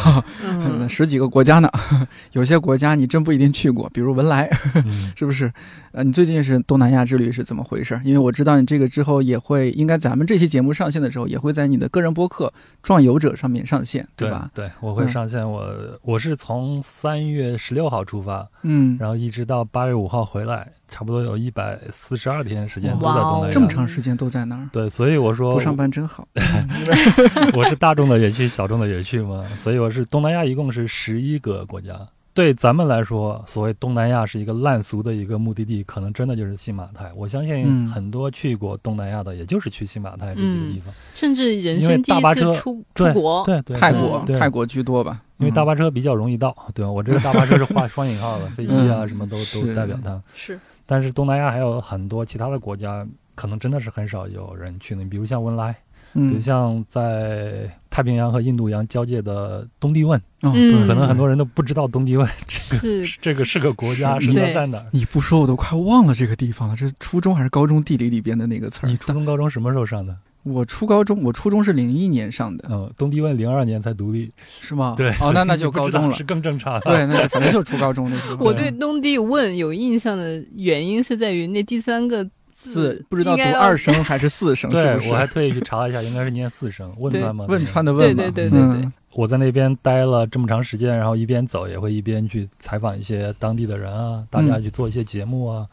[0.43, 1.67] 嗯 十几个国家呢。
[2.33, 4.47] 有些国家你真不一定去过，比如文莱，
[5.17, 5.51] 是不是？
[5.97, 7.99] 呃，你最近是东南亚之旅是怎么回事？
[8.03, 14.51] 因为我知道你这个之后也会，应该咱们这期节目上线的时候也会在你的个人播客《壮游者》上面上线，对吧？
[14.53, 15.43] 对，我会上线。
[15.51, 20.71] 我我是从三月十六号出发，嗯，然后一直到八月五号回来。
[20.89, 24.69] 差不多有一百四十二天时间都在东南亚，这么长时间都在那儿。
[24.71, 26.25] 对，所以我说不上班真好。
[27.53, 29.43] 我是大众的也去，小众的也去嘛。
[29.57, 32.07] 所以我是东南亚一共是十一个国家。
[32.37, 37.11] 对咱们来说，所谓东南亚是一个烂俗的一个目的地，可能真的就是新马泰。
[37.15, 40.93] 我相信很多去过东南亚的，也就是去新马泰这几个地方。
[41.15, 45.19] 甚至人生第一次出出国，对对，泰国泰国居多吧。
[45.39, 46.91] 因为大巴车比较容易到，对吧？
[46.91, 50.21] 我这个大巴车是画双引号的，飞机啊什么都都代表它。
[50.35, 50.59] 是。
[50.85, 55.03] 但是东南亚还有很多其他的国家，可能真的是很少有人去的。
[55.05, 55.75] 比如像文莱，
[56.13, 64.85] 比如像在太平洋和印度洋交界的东帝汶，嗯，可能很多人都不知道东帝汶这个这个是个国家，是在哪？
[64.91, 66.75] 你不说我都快忘了这个地方了。
[66.75, 68.87] 这初中还是高中地理里边的那个词儿？
[68.87, 70.15] 你初中、高中什么时候上的？
[70.43, 72.65] 我初高中，我初中是零一年上的。
[72.69, 74.31] 嗯，东帝汶零二年才独立，
[74.61, 74.93] 是吗？
[74.95, 75.09] 对。
[75.19, 76.79] 哦，那那就 高中了，是更正常。
[76.81, 78.45] 对， 那反正就初高中那时候。
[78.45, 82.23] 我对东帝汶有印象的原因是在于那第三个
[82.67, 85.09] 字不知道读二声还是四声， 是不是？
[85.09, 86.93] 我还特意去查了一下，应该是念四声。
[86.99, 87.45] 汶川吗？
[87.47, 88.91] 汶川的汶对对对对对。
[89.13, 95.65] 我在那边待了这么长时间，然后一边走也会一边去采访一些当地的人啊，大家去做一些节目啊，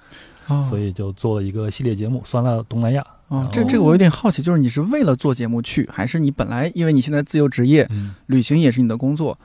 [0.63, 3.03] 所以就做了一个系列节目《酸辣东南亚》。
[3.29, 7.87] 哦，这这个我有点好奇，就是你是为了做节目去，还是你本来因为你现在自由职业，
[8.27, 9.39] 旅行也是你的工作，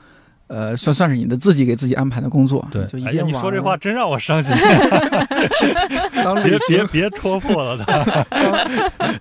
[0.50, 2.66] 呃，算算是你的自己给自己安排的工作。
[2.72, 4.52] 对，就一边你说这话真让我伤心。
[6.42, 8.26] 别别别戳破了他。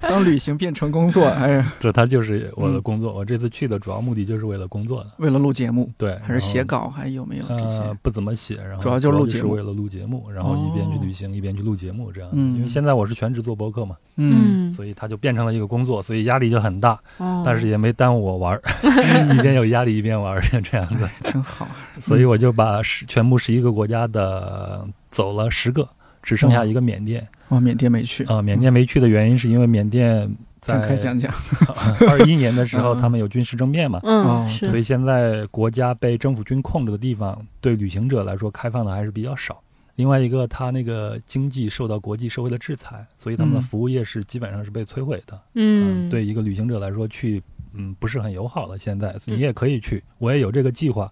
[0.02, 3.14] 当旅行变成工作，哎呀， 这他就是我的工作。
[3.14, 5.90] 我这次去的主要目的就是为了工作的，为了录节目。
[5.98, 7.46] 对，还是写稿，还有没有？
[7.48, 12.30] 呃，不怎么写，然后主要就是录节目，为了录节目，然后一边去旅行，一边去录节目，这样。
[12.34, 13.96] 嗯，因为现在我是全职做博客嘛。
[14.22, 17.00] 嗯，所以他就变成了一个工作，所以压力就很大。
[17.46, 18.62] 但是也没耽误我玩儿，
[19.34, 21.68] 一边有压力一边玩儿，这样子真好。
[22.00, 25.88] 所以我就把十全部十一个国家的走了十个，
[26.24, 27.28] 只剩下一个缅甸。
[27.50, 28.42] 哦，缅甸没去啊？
[28.42, 30.30] 缅甸没去的原因是因为缅甸
[30.62, 31.34] 在开讲讲。
[32.08, 34.00] 二一年的时候， 他们有军事政变嘛？
[34.04, 39.60] 嗯，所以现在国家被政府军控制的地方，对旅行者来说开放的还是比较少。
[39.96, 45.38] 另外一个，他那个经济受到国际社会的制裁，所以他们的服务业是基本上是被摧毁的。
[45.56, 48.78] 嗯，对一个旅行者来说，去嗯不是很友好的。
[48.78, 51.12] 现在你也可以去，我也有这个计划，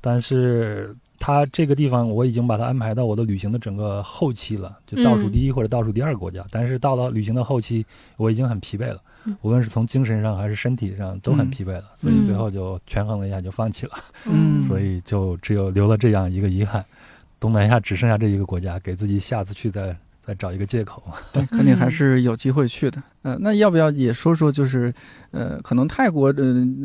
[0.00, 6.44] 但是他这个地方我已经把它安排到我的旅行的整个后期了，就倒数第一或者倒数第二个国家。
[6.50, 7.84] 但是到了旅行的后期，
[8.16, 9.00] 我已经很疲惫了，
[9.42, 13.92] 无论是从精神上还是身体上都很疲惫了，所以最后就权衡了一下就放弃了。
[14.26, 16.84] 嗯， 所以就只有留了这样一个遗憾。
[17.40, 19.94] 东南亚只剩下这一个国家，给自己下次去再
[20.26, 21.02] 再找一个借口。
[21.32, 23.02] 对， 肯定还是有机会去的。
[23.22, 24.92] 呃，那要不要也说说，就是，
[25.30, 26.42] 呃，可能泰国的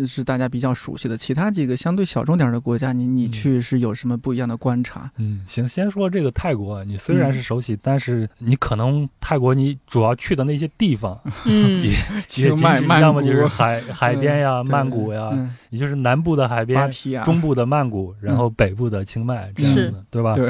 [0.07, 5.11] 是大家比较熟悉的，其他几个相对小众点的国家，你你去是有什么不一样的观察？
[5.17, 11.83] 嗯，行，先说这个泰国，你虽然是熟悉，但是你可能泰国你主要去的那些地方，嗯，
[12.37, 15.29] 也 也曼要么就是海海边呀，曼谷呀，
[15.71, 16.89] 也就是南部的海边，
[17.25, 20.35] 中部的曼谷，然后北部的清迈这样子，对吧？
[20.35, 20.49] 对，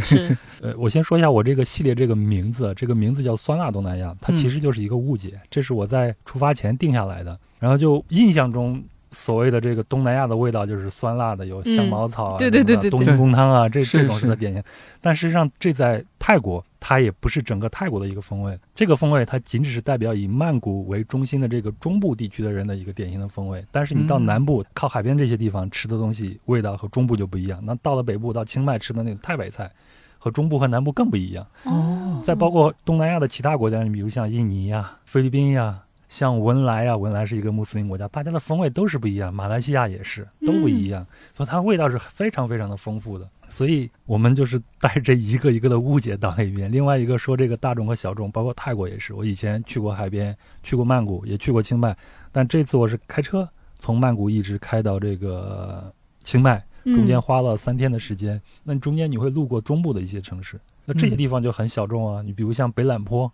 [0.62, 5.90] 呃，我先说一下我这个系列这个名字，这个名字叫酸辣东南亚，它其实就是一个误解，这是我。
[5.90, 14.62] 在出发前定下来的，然后就印象中所谓的这个东南亚的味道就是酸辣的，有香茅草啊，对对对对，冬阴功汤啊，这这种是个典型。
[15.02, 23.66] 但实际上，这在泰国它也不是整个泰国的一个风味，这个风味它仅只是代表以曼谷为中心的这个中部地区的人的一个典型的风味。
[23.72, 27.60] 但是你到南部靠海边这些地方吃的东西，味道和中部就不一样。
[27.64, 29.72] 那到了北部到清迈吃的那个泰北菜。
[30.20, 32.22] 和中部和南部更不一样哦。
[32.24, 39.34] 再包括东南亚的其他国家，你比如像印尼呀、菲律宾呀，像文莱啊，文莱是一个穆斯林国家，大家的风味都是不一样。
[39.34, 41.04] 马来西亚也是都不一样，
[41.34, 43.28] 所以它味道是非常非常的丰富的。
[43.48, 46.72] 所以我们就是带着一个一个的误解到那边。
[46.72, 49.16] 另外一个说这个大众和小众，包括泰国也是。
[49.16, 51.98] 我以前去过海边，去过曼谷，也去过清迈，
[52.32, 58.42] 但这次我是开车从曼谷一直开到这个清迈，中间花了三天的时间。
[58.64, 62.22] 那中间你会路过中部的一些城市，那这些地方就很小众啊。
[62.22, 63.32] 你比如像北榄坡。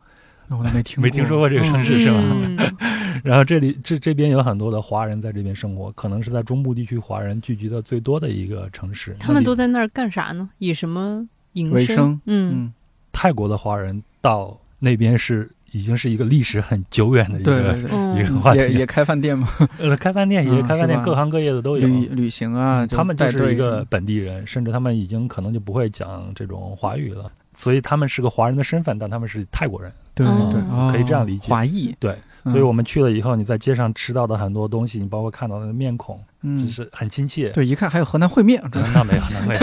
[0.48, 2.72] 我没听没听说过这个城市是吧？
[3.26, 9.18] 然后这里这这边有很多的华人在这边生活，可能是在中部地区华人聚集的最多的一个城市。
[9.20, 10.48] 他们都在那儿干啥呢？
[10.60, 12.22] 以什么营生？
[12.26, 12.72] 嗯，
[13.12, 17.78] 泰国的华人到那边是已经是一个历史很久远的一个
[18.18, 18.60] 一个话题。
[18.60, 19.46] 也 也开饭店吗？
[19.78, 21.86] 呃，开饭店也开饭店，各行各业的都有。
[21.86, 27.30] 旅旅行啊，他们就是一个本地人，甚至他们已经可能就不会讲这种华语了。
[27.52, 29.92] 所以他们是个华人的身份，但他们是泰国人。
[30.14, 31.50] 对对，可以这样理解。
[31.50, 31.94] 华裔。
[32.00, 36.20] 对，所以我们去了以后，你在街上吃到的很多东西，你包括看到的面孔。
[36.46, 38.62] 就是很亲切，对，一看还有河南烩面，
[38.94, 39.62] 那没有，那没有。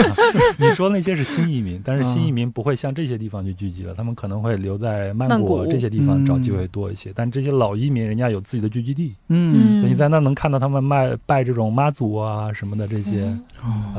[0.59, 7.13] 你说那些是新移民，但是新移民不会像这些地方去聚集了，他们可能会留在曼谷这些地方找机会多一些。
[7.15, 13.33] 但这些老移民，人家有自己的聚集地，嗯，所以你在那能看到他们卖拜这种妈祖啊什么的这些，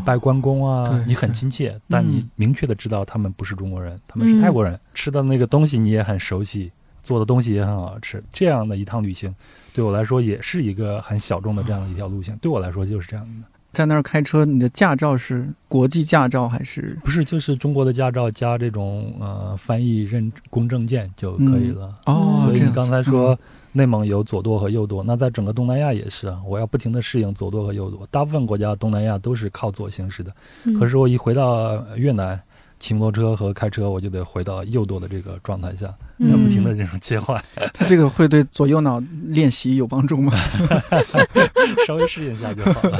[0.05, 6.71] 拜关公啊，你很亲切，但你明确的知道他们不是中国人，他们是泰国人，吃的那个东西你也很熟悉，
[7.05, 9.33] 做的东西也很好吃，这样的一趟旅行。
[9.73, 12.37] 对我来说也是一个很小众的这样的一条路线。
[12.39, 13.47] 对我来说就是这样的。
[13.73, 16.97] 在那儿开车，你的驾照是国际驾照还是？
[17.05, 21.93] 不是，就是中国的驾照加这种呃翻译认公证件就可以了。
[22.07, 23.37] 哦，所以你刚才说
[23.73, 26.41] 内蒙有左舵和右舵，那在整个东南亚也是啊。
[26.47, 28.07] 我要不停的适应左舵和右舵。
[28.13, 30.33] 大部分国家东南亚都是靠左行驶的，
[30.79, 32.41] 可是我一回到越南。
[32.85, 35.87] 骑摩托车和开车，我就得回到右舵的这个状态下，
[36.19, 37.43] 要不停的这种切换。
[37.73, 40.31] 它这个会对左右脑练习有帮助吗？
[41.87, 42.99] 稍微适应一下就好了。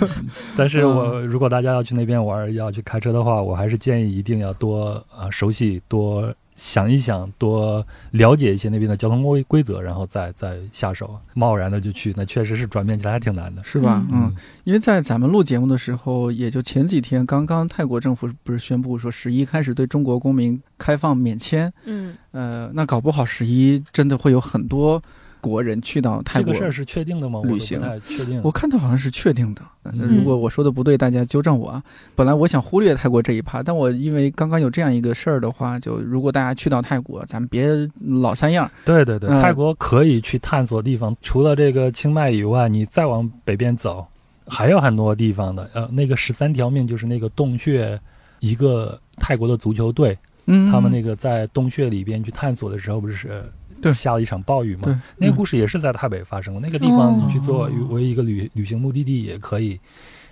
[0.56, 6.34] 但是我如果大家要去那边玩，要去开车的话，我还是建议一定要多啊熟悉多。
[6.58, 11.18] 想一想，多了解一些那边的交通规规则，然后再再下手。
[11.32, 14.02] 贸然的就去，那确实是转变起来还挺难的，是吧？
[14.10, 21.72] 嗯，因为在咱们录节目的时候，也就前几天，刚刚泰国政府不是宣布说十一开始对中国公民开放免签？
[21.84, 25.00] 嗯，呃，那搞不好十一真的会有很多。
[25.40, 27.40] 国人去到泰国，这个事儿是确定的吗？
[27.44, 29.62] 旅行确定，我看到好像是确定的。
[29.92, 31.82] 如果我说的不对，大家纠正我啊。
[32.14, 38.70] 本来我想忽略泰国这一趴，但我因为刚刚有这样一个事儿的话，就如果大家去到泰国，咱们别老三样。
[38.84, 44.06] 对对对，泰国可以去探索地方，除了这个清迈以外，你再往北边走，
[44.46, 45.70] 还有很多地方的。
[45.72, 47.98] 呃，那个十三条命就是那个洞穴，
[48.40, 53.42] 一个泰国的足球队，嗯，他们那个在洞穴里边去探索的时候，不是。
[53.80, 55.02] 对，下了一场暴雨嘛。
[55.16, 56.60] 那个故事也是在台北发生的。
[56.60, 59.78] 那个地方你去做为一个旅旅行目的地也可以。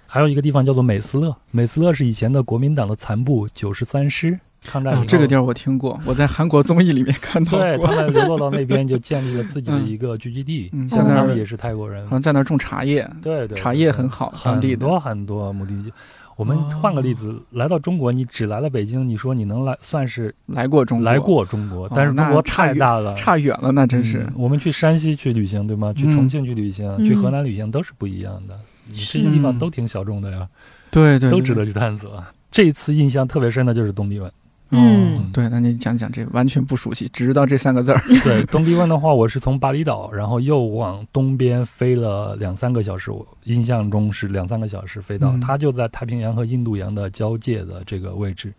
[0.09, 5.04] 还有一个地方叫做美斯乐，美斯乐是以前的国民党的残部九十三师抗战。
[5.06, 7.61] 这个地儿我听过，我在韩国综艺里面看到过。
[7.61, 10.70] 对，他们 流落到那边就建立了自己的一个聚集地。
[10.88, 13.09] 在那儿也是泰国人，好像在那儿种茶叶。
[13.20, 15.92] 对对，茶叶很好，当地很多很多目的地。
[16.37, 21.88] 我们换个例子，来到中国，你只来了北京，你说你能来算是来过中来过中国？
[21.94, 24.27] 但是中国太大了，差远了，那真是。
[24.37, 25.94] 我们去山西去旅行，对吗？
[25.94, 28.55] 去重庆去旅行，去河南旅行都是不一样的。
[28.85, 30.46] 你这些地方都挺小众的呀，
[30.90, 32.22] 对对，都值得去探索。
[32.51, 34.31] 这次印象特别深的就是东帝汶。
[34.70, 38.00] 嗯，对，那你讲讲这个，完全不熟悉，只知道这三个字儿。
[38.24, 48.52] 对，东帝汶的话，我是从巴厘岛，然后又往东边飞了两三个小时，我印象中是两三个小时飞到，它就在太平洋和印度洋的交界的这个位置，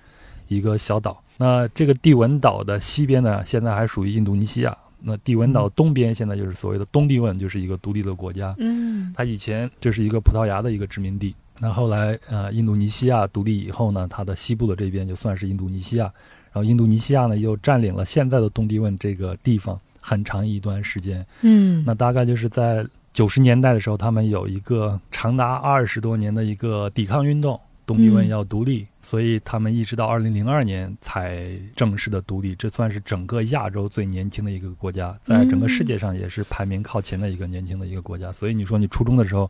[0.48, 1.22] 一个小岛。
[1.38, 4.76] 那这个帝汶岛的西边呢，现在还属于印度尼西亚。
[5.00, 8.56] 那帝汶岛东边现在就是所谓的东帝汶，就是一个独立的国家。
[8.58, 11.36] 嗯，它以前就是一个葡萄牙的一个殖民地。
[11.60, 16.04] 那后来，呃，印度尼西亚独立以后呢，它的西部的这边就算是印度尼西亚，
[16.52, 21.26] 然后印度尼西亚呢又占领了现在的东帝汶这个地方很长一段时间。
[21.42, 32.54] 嗯，那大概就是在九十年代的时候，他们有一个长达二十多年的一个抵抗运动，东帝汶要独立，所以他们一直到二零零二年才正式的独立。
[32.54, 38.32] 这算是整个亚洲最年轻的一个国家，在整个世界上也是排名靠前的一个年轻的一个国家。
[38.32, 39.50] 所以你说你初中的时候。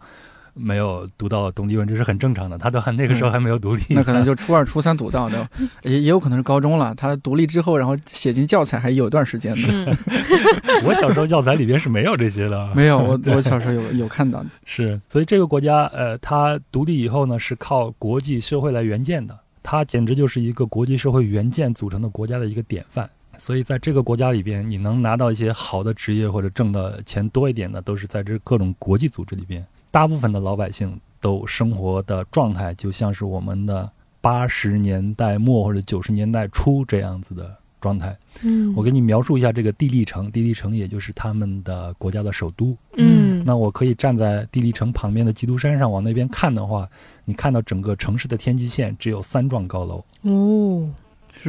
[0.60, 2.58] 没有读到东帝汶，这是很正常的。
[2.58, 5.48] 他都还那个时候还没有独立，那可能就初二、初三读到的，
[5.84, 6.94] 也也有可能是高中了。
[6.96, 9.98] 他独立之后，然后写进教材还有段时间的。
[10.84, 12.98] 我小时候教材里边是没有这些的，没有。
[12.98, 15.00] 我 我小时候有有看到，是。
[15.10, 19.38] 所以这个国家，呃，它独立以后呢，是靠国际社会来援建的。
[19.64, 23.10] 它简直就是一个国际社会援建组成的国家的一个典范。
[23.40, 29.64] 所以在这个国家里边，你能拿到一些好的职业或者挣的钱多一点的，都是在这各种国际组织里边。
[29.92, 33.90] 大部分的老百姓都生活的状态就像是我们的
[34.22, 38.16] 八十年代末或者九十年代初这样子的状态。
[38.44, 42.76] 嗯我给你描述一下这个地利城，地利城也就是他们的国家的首都。
[42.98, 46.88] 嗯那我可以站在地利城旁边的基督山上往那边看的话，
[47.24, 50.04] 你看到整个城市的天际线只有三幢高楼。
[50.24, 50.90] 哦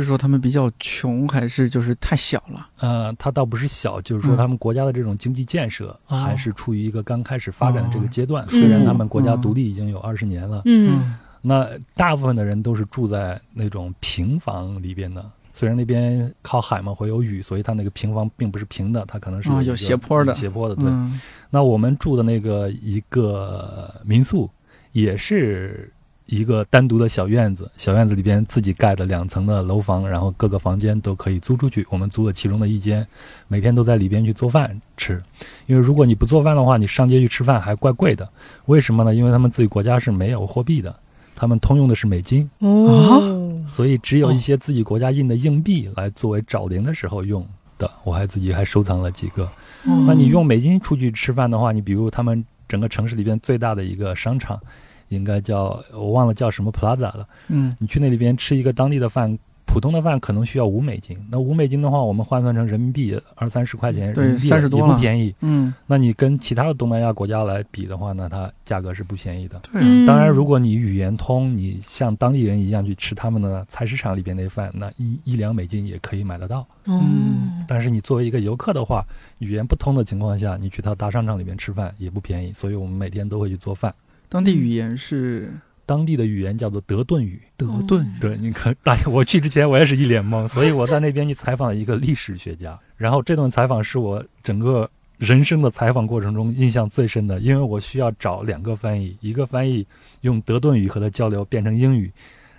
[0.00, 2.68] 是说他们比较穷，还是就是太小了？
[2.80, 8.44] 呃，它倒不是小，就是说嗯他们国家的这种经济建设哦还是处于一个刚开始发展的这个阶段。
[8.44, 15.24] 哦虽然他们国家独立已经有二十年了，嗯那大部分的人都是住在那种平房里边的。
[15.52, 20.76] 虽然那边靠海嘛，会有雨，所以它那个平房并不是平的，它可能是啊有斜坡的斜坡的。
[20.76, 21.20] 对，嗯
[21.50, 24.48] 那我们住的那个一个民宿，
[24.92, 25.92] 也是
[26.28, 31.86] 一个单独的小院子，小院子里边自己盖的两层的楼房，然后各个房间都可以租出去。
[31.88, 33.06] 我们租了其中的一间，
[33.48, 35.22] 每天都在里边去做饭吃。
[35.66, 38.28] 因为如果你不做饭的话，你上街去吃饭还怪贵的。
[38.66, 39.14] 为什么呢？
[39.14, 40.94] 因为他们自己国家是没有货币的，
[41.34, 47.46] 他们通用的是美金，哦所以只有一些自己国家印的硬币来作为找零的时候用
[47.78, 47.90] 的。
[48.04, 49.48] 我还自己还收藏了几个。
[49.84, 54.60] 嗯那你用美金出去吃饭的话，你比如他们整个城市里边最大的一个商场，
[55.08, 57.26] 应该叫我忘了叫什么 Plaza 了。
[57.48, 61.16] 嗯你去那里边吃一个当地的饭，普通的饭可能需要五美金。
[61.30, 65.34] 那五美金的话，我们换算成人民币二三十块钱，对人民币30多也不便宜。
[65.40, 69.60] 嗯，那你跟其他的东南亚国家来比的话呢，它价格是不便宜的。
[69.70, 76.66] 对当然，如果你语言通，你像当地人一样去吃他们的菜市场里边那饭，那一一两美金也可以买得到。
[76.86, 79.04] 嗯但是你作为一个游客的话，
[79.40, 83.94] 语言不通的情况下，你去他大商场里面吃饭也不便宜，所以我们每天都会去做饭。
[84.28, 85.52] 当地语言是
[85.86, 87.40] 当地的语言叫做德顿语。
[87.56, 99.86] 德顿嗯对，你看，大家我去之前我也是一脸懵，所以我在那边去采访了一个历史学家，然后这段采访是我整个人生的采访过程中印象最深的，因为我需要找两个翻译，一个翻译
[100.20, 102.10] 用德顿语和他交流变成英语。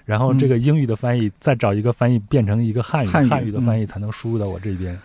[0.06, 5.00] 然后这个英语的翻译再找一个翻译变成一个汉语，汉语汉语的翻译才能输入到我这边，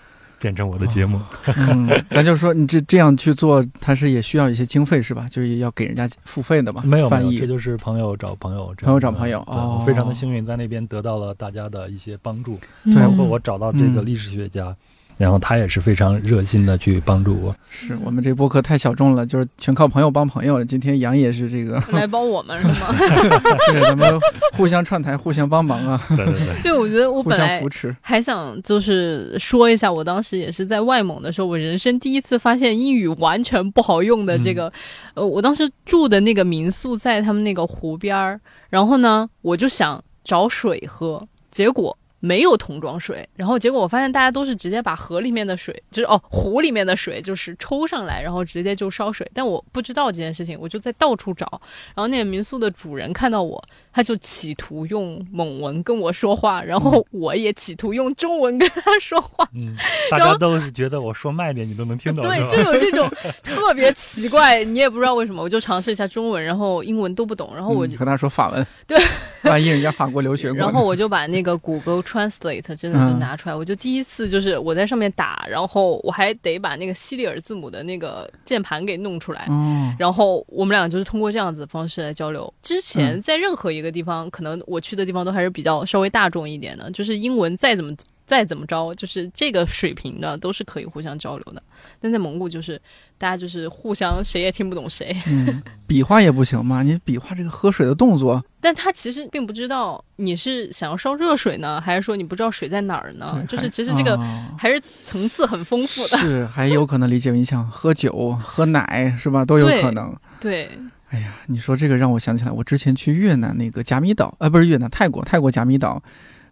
[0.45, 1.19] 变成我的节目。
[1.57, 5.27] 嗯， 咱就说你这这样去做，它是也需要一些经费是吧？
[5.31, 6.83] 就是要给人家付费的嘛。
[6.85, 14.77] 没有没有，翻译这就是朋友找朋友，朋友找朋友哦我非常的幸运，在那边得到了大家的一些帮助，对包括我找到这个嗯历史学家，
[15.17, 17.55] 然后他也是非常热心的去帮助我。
[17.71, 20.63] 是我们这播客太小众了，就是全靠朋友帮朋友。
[20.65, 22.95] 今天杨也是这个，来帮我们是吗？
[23.69, 24.21] 对，咱们
[24.57, 27.95] 互相串台，互相帮忙啊，对对对，对，我觉得我互本来相扶持。
[28.01, 34.73] 还想就是说一下，我当时也是在外蒙的时候，我人生第一次发现英语完全不好用的这个，
[35.15, 38.41] 呃，我当时住的那个民宿在他们那个湖边儿，
[38.71, 41.97] 然后呢，我就想找水喝，结果。
[42.25, 49.31] 没有桶装水，然后结果我发现大家都是直接把河里面的水，就是哦湖里面的水，就是抽上来，然后直接就烧水。
[49.35, 51.61] 但我不知道这件事情，我就在到处找。
[51.95, 53.63] 然后那个民宿的主人看到我，
[53.93, 59.47] 他就企图用蒙文跟我说话，然后我也企图用中文跟他说话。
[59.53, 59.77] 嗯，
[60.11, 63.07] 大家都是觉得我说慢一点你都能听懂，对，就有这种
[63.43, 68.99] 特别奇怪，你也不知道为什么，我就尝试一下中文，然后英文都不懂，然后我就嗯和他说法文，对，
[69.43, 79.47] 万一人家法国留学过，然后我就把那个谷歌 Translate 真的就拿出来，我就第一次就是我在上面打，然后我还得把那个西里尔字母的那个键盘给弄出来。
[79.49, 82.53] 哦，然后我们俩就是通过这样子的方式来交流。
[82.63, 87.93] 之前嗯在任何一个地方，可能我去的地方都还是比较稍微大众一点的，就是英文再怎么
[88.27, 91.63] 再怎么着，就是这个水平的都是可以互相交流的。
[92.01, 92.81] 但在蒙古就是
[93.19, 96.83] 大家就是互相谁也听不懂谁，嗯，比划也不行嘛？
[96.83, 103.45] 你比划这个喝水的动作，但他其实并不知道你是想要烧热水呢，还是说你不知道水在哪儿呢？
[103.49, 106.17] 就是其实这个哦还是层次很丰富的。
[106.19, 109.45] 是还有可能理解为你想喝酒、喝奶是吧？
[109.45, 110.15] 都有可能。
[110.41, 110.71] 对，
[111.11, 116.03] 哎呀，你说这个让我想起来，我之前去越南那个甲米岛，呃，不是越南，泰国，泰国甲米岛，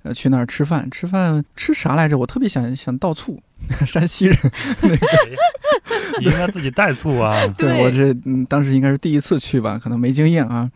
[0.02, 2.18] 呃，去那儿吃饭，吃饭吃啥来着？
[2.18, 3.40] 我特别想想倒醋，
[3.86, 4.36] 山西人，
[6.18, 7.36] 你应该自己带醋啊。
[7.56, 10.70] 对我这嗯，当时应该是第一次去吧，可能没经验啊。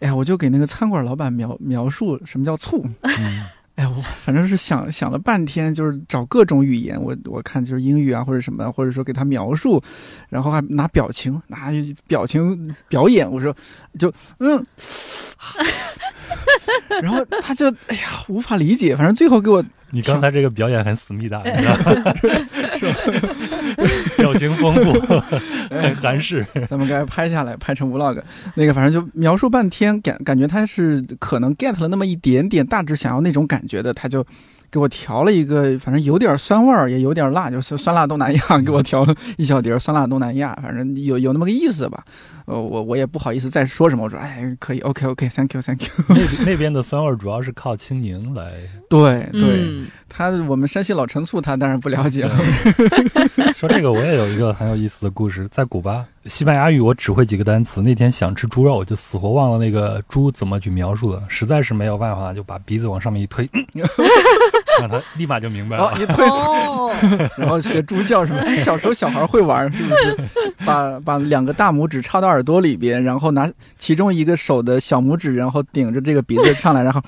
[0.00, 2.84] 哎呀，我就给那个餐馆老板描描述什么叫醋。
[3.02, 3.44] 嗯
[3.76, 9.82] 哎呀，我反正是想想了半天，就是找各种语言，我我看就是英语啊，或者什么，或者说给他描述，
[10.28, 11.70] 然后还拿表情，拿
[12.06, 13.56] 表情表演，我说
[13.98, 14.62] 就嗯，
[17.02, 21.74] 然后他就哎呀无法理解，反正最后给我你刚才这个表演很思密达，你知道
[22.04, 22.14] 吗？
[24.16, 24.92] 表情丰富，
[25.70, 26.46] 很韩式。
[26.68, 28.22] 咱们该拍下来，拍成 vlog。
[28.54, 34.24] 那个反正就描述半天，感感觉他是可能 get 了那么一点点，大致想要那种感觉的，他就
[34.70, 42.04] 给我调了一个，反正有点酸味儿，也有点辣，就是酸辣东南亚， 给我调了一小碟酸辣东南亚，反正有有那么个意思吧。
[42.46, 45.90] 呃，我我也不好意思再说什么，我说哎，可以，OK OK，Thank you，Thank you。
[46.08, 48.52] 那那边的酸味主要是靠青柠来。
[48.88, 52.36] 对对，嗯他我们山西老陈醋他当然不了解了。
[53.54, 55.46] 说这个，我也有一个很有意思的故事。
[55.52, 57.80] 在古巴，西班牙语我只会几个单词。
[57.80, 63.48] 那天想吃猪肉，我就死活忘了那个猪怎么去描述了，实在是没有办法，就把鼻子往上面一推，
[64.78, 65.84] 让他立马就明白了，。
[65.84, 66.92] 哦一推，哦，
[67.36, 68.40] 然后学猪叫什么？
[68.40, 70.16] 哎，小时候小孩会玩，是不是？
[70.64, 77.02] 把把两个大拇指插到耳朵里边，然后拿其中一个手的小拇指，然后顶着这个鼻子上来，然后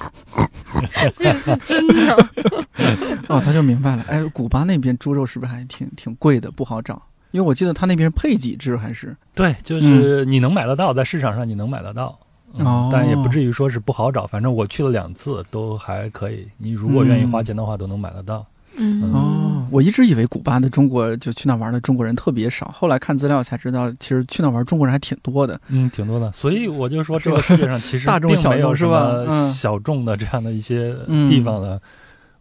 [1.16, 2.26] 这是真的。
[3.28, 4.04] 哦，他就明白了。
[4.08, 7.00] 哎，古巴那边猪肉是不是还挺挺贵的，不好找？
[7.30, 12.18] 因为我记得他那边配给制还是对，就是你能买得到，在市场上你能买得到。
[12.56, 16.46] 嗯哦但也不至于说是不好找，反正我去了两次，都还可以。
[16.58, 18.44] 你如果愿意花钱的话，都能买得到。
[18.74, 25.60] 嗯哦，我一直以为古巴的中国就去那玩的中国人特别少，后来看资料才知道，其实去那玩中国人还挺多的。
[25.68, 26.32] 嗯，挺多的。
[26.32, 31.80] 所以我就说，这个世界上其实大众小并没有什众是吧小众的这样的一些嗯地方的。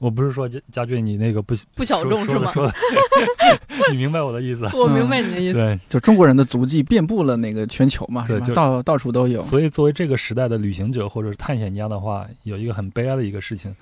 [0.02, 2.80] 我不是说家家俊你那个不不小众是吗说的说
[3.78, 4.68] 的 你明白我的意思？
[4.76, 5.60] 我明白你的意思。
[5.60, 8.40] 对，就中国人的足迹遍布了那个全球嘛，是吧？
[8.40, 9.40] 对就到到处都有。
[9.44, 13.76] 所以作为这个时代的旅行者或者是探险家的话，有一个很悲哀的一个事情，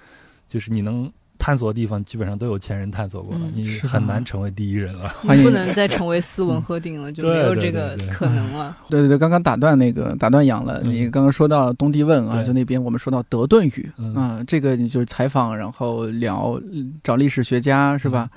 [0.49, 1.09] 就是你能
[1.39, 5.11] 探索的地方基本上都有前人探索过了，嗯你是很难成为第一人了。
[5.23, 8.75] 你不能再成为斯文赫定了， 就没有这个可能了。
[8.89, 16.61] 对对对，刚刚打断那个打断杨了，嗯你刚刚说到东帝汶啊，就那边我们说到德顿语嗯啊，这个你就是采访，然后聊
[17.01, 18.29] 找历史学家是吧？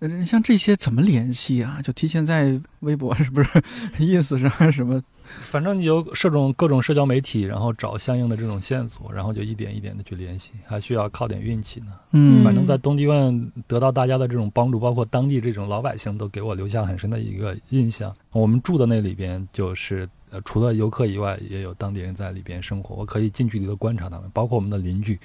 [0.00, 1.80] 嗯，像这些怎么联系啊？
[1.82, 3.48] 就提前在微博是不是
[3.98, 5.02] 意思是还是什么？
[5.40, 11.86] 反正你有各种各种社交媒体，然后找相应的这种线索，然后就一点一点的去联系，还需要靠点运气呢。
[12.12, 18.14] 嗯反正，在东帝汶得到大家的这种帮助，包括当地这种老百姓，都给我留下很深的一个印象。
[18.32, 25.18] 我们住的那里边，就是呃，除了游客以外，也有当地人在里边生活，我可以近距离的观察他们，包括我们的邻居。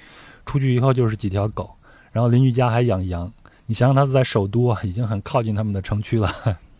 [0.46, 1.70] 出去以后就是几条狗，
[2.12, 3.32] 然后邻居家还养羊。
[3.66, 6.28] 你想想，他是在首都啊，已经很靠近他们的城区了，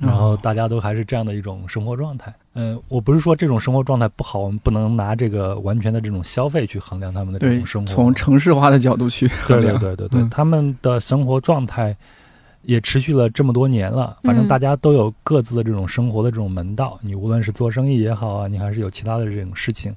[0.01, 2.35] 然后大家都还是这样的一种生活状态。
[2.55, 7.89] 嗯、我不是说这种生活状态不好，我们不能拿这个完全的这种消费去衡量他们的这种生，活。
[7.89, 11.97] 从城市化的角度去 衡对对量，对对对，嗯他们的生活状态
[12.63, 16.99] 也持续了这么多年了，反正嗯大家都有各自的这种生活的这种门道。
[17.03, 19.95] 你无论是做生意也好啊，你还是有其他的这种事情。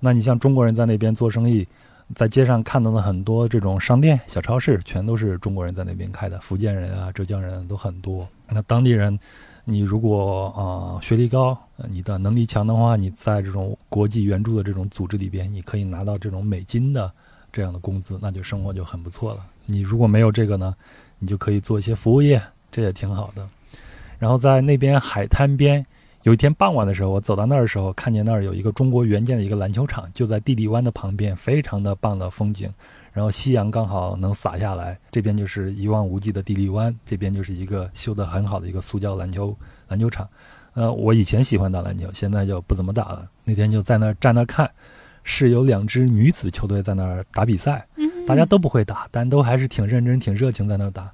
[0.00, 1.66] 那你像中国人在那边做生意，
[2.14, 8.28] 在街上看到的很多这种商店、小超市，全都是中国人在那边开的，福建人啊、浙江人都很多。
[8.48, 9.18] 那当地人，
[9.64, 11.56] 你如果啊、学历高，
[11.88, 17.10] 你的能力强的话，你在这种国际援助的这种组织里边，你可以拿到这种美金的
[17.50, 19.40] 这样的工资，那就生活就很不错了。
[19.64, 20.74] 你如果没有这个呢，
[21.18, 23.48] 你就可以做一些服务业，这也挺好的。
[24.18, 25.84] 然后在那边海滩边，
[26.22, 32.72] 有一天傍晚的时候，我走到那儿的时候，看见那儿有一个中国援建的一个篮球场，就在地利湾的旁边，非常的棒的风景。
[33.12, 39.54] 然后夕阳刚好能洒下来，这边就是一望无际的地利湾，这边就是一个修得很好的一个塑胶篮球
[39.88, 40.26] 篮球场。
[40.74, 43.28] 呃，我以前喜欢打篮球，现在就不怎么打了。
[43.44, 44.70] 那天就在那儿站那儿看，
[45.24, 51.10] 是有两支女子球队在那儿打比赛，嗯大家都不会打，但都还是挺认真、挺热情在那儿打。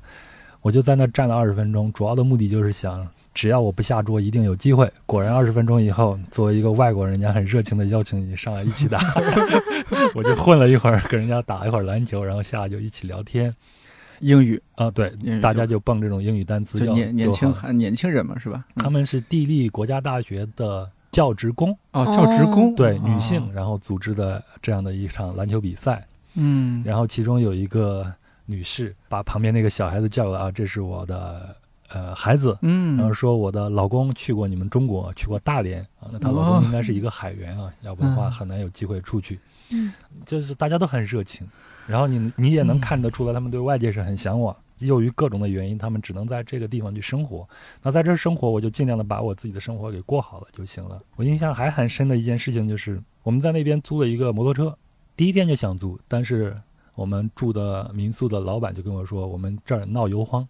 [0.60, 4.92] 我就在那儿站了二十分钟，主要的目的就是想，只要我不下桌，一定有机会。
[5.06, 8.98] 果然二十分钟以后，作为一个外国人，人家很热情的邀请你上来一起打，
[10.12, 13.54] 我就混了一会儿，跟人家打一会儿篮球，然后下来就一起聊天。
[14.18, 18.64] 英语啊，对，大家就蹦这种英语单词就就年年轻就好了还年轻人嘛，是吧？
[18.74, 26.04] 嗯他们是地利国家大学的教职工，哦，教职工对哦女性，然后组织的这样的一场篮球比赛。
[26.34, 28.12] 嗯，然后其中有一个
[28.46, 31.54] 女士把旁边那个小孩子叫过来啊，这是我的
[31.88, 39.38] 呃孩子，嗯，然后说我的老公去过你们中国，去过大连啊，那她老哦公应该是一个海员啊，要不然的话嗯很难有机会出去。
[39.70, 39.92] 嗯，
[40.24, 41.46] 就是大家都很热情，
[41.86, 44.54] 然后你你也能嗯看得出来，他们对外界是很向往。
[44.80, 47.46] 由于各种的原因，他们只能在这个地方去生活。
[47.82, 51.02] 那在这儿生活，我就尽量的把我自己的生活给过好了就行了。
[51.16, 54.78] 我印象还很深的一件事情就是，我们在那边租了一个摩托车，
[55.16, 56.56] 第一天就想租，但是
[56.94, 60.46] 我们住的民宿的老板就跟我说，我们这儿闹油荒，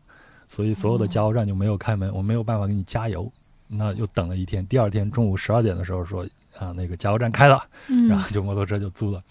[0.49, 3.31] 所以所有的加油站就没有开门，我没有办法给你加油。
[3.69, 6.27] 那又等了一天，第二天中午十二点的时候说
[6.59, 9.23] 啊，那个加油站开了，嗯然后就摩托车就租了。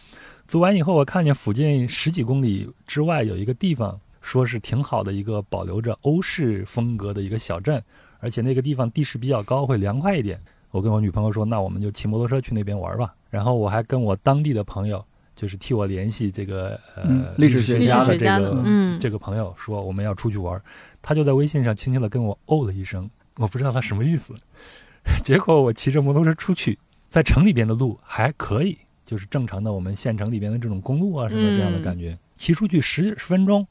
[0.47, 7.83] 租完以后，我看见附近十几公里之外有一个地方，说是挺好的一个保留着欧式风格的一个小镇，
[8.19, 10.39] 而且那个地方地势比较高，会凉快一点。
[10.69, 13.15] 我跟我女朋友说，那我们就骑摩托车去那边玩吧。
[13.31, 15.03] 然后我还跟我当地的朋友
[15.37, 20.61] 就是替我联系这个呃、嗯历史学家的这个、嗯这个朋友说我们要出去玩儿，
[20.99, 24.33] 他就在微信上轻轻的跟我哦了一声，我不知道他什么意思。
[25.23, 26.77] 结果我骑着摩托车出去，
[27.07, 32.17] 在城里边的路还可以，就是正常的我们县城里边的这种公路啊什么这样的感觉。
[32.35, 33.65] 骑出去十十分钟，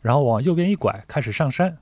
[0.00, 1.76] 然后往右边一拐，开始上山，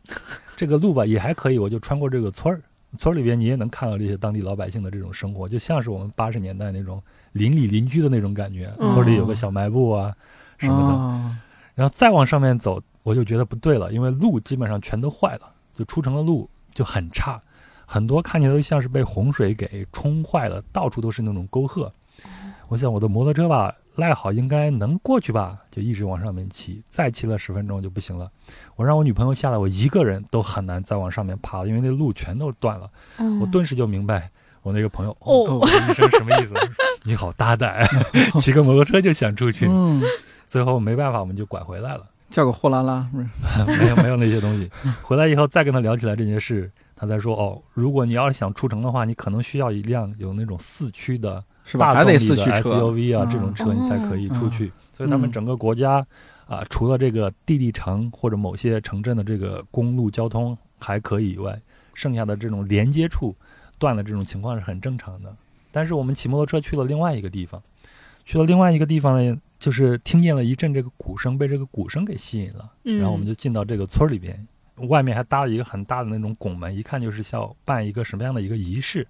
[0.56, 2.60] 这个路吧也还可以，我就穿过这个村儿。
[2.96, 7.02] 村儿里边你也能看到这些当地老百姓的这种生活，就像是我们八十年代那种
[7.38, 8.70] 邻里邻居的那种感觉。
[8.78, 10.12] 嗯村里有个小卖部啊
[10.58, 11.36] 什么的，哦
[11.74, 17.40] 然后再往上面走，我就觉得不对了，因为路基本上全都坏了，就出城的路就很差，
[17.86, 21.92] 很多看起来都像是被洪水给冲坏了，到处都是那种沟壑。
[22.66, 28.28] 我想我的摩托车吧赖好应该能过去吧，就一直往上面骑，再骑了十分钟就不行了。
[28.74, 32.90] 我让我女朋友下来，我一个人都很难再往上面爬了，因为那路全都断了。
[33.18, 34.30] 嗯我顿时就明白
[34.62, 36.54] 我那个朋友哦医生什么意思？
[37.04, 37.86] 你好大胆，
[38.40, 39.66] 骑个摩托车就想出去。
[39.68, 40.02] 嗯，
[40.46, 42.04] 最后没办法，我们就拐回来了。
[42.30, 43.08] 叫个货拉拉，
[43.66, 44.70] 没有没有那些东西。
[45.02, 51.94] 回来以后再跟他聊起来这件事，他才说哦，如果你要是想出城的话，你可能需要一辆有那种四驱的是吧？
[51.94, 54.70] 还得大动力的四驱车 SUV 啊嗯这种车，你才可以出去。
[54.92, 56.04] 所以他们嗯整个国家
[56.46, 61.58] 啊，除了这个地利城或者某些城镇的这个公路交通还可以以外，
[61.94, 63.34] 剩下的这种连接处
[63.78, 65.34] 断了这种情况是很正常的。
[65.70, 67.62] 但是我们骑摩托车去了另外一个地方，
[68.24, 72.70] 去了另外一个地方呢，就是听见了一阵这个鼓声，被这个鼓声给吸引了。
[72.84, 74.46] 嗯然后我们就进到这个村儿里边，
[74.88, 79.06] 外面还搭了一个很大的那种拱门，一看就是要办一个什么样的一个仪式。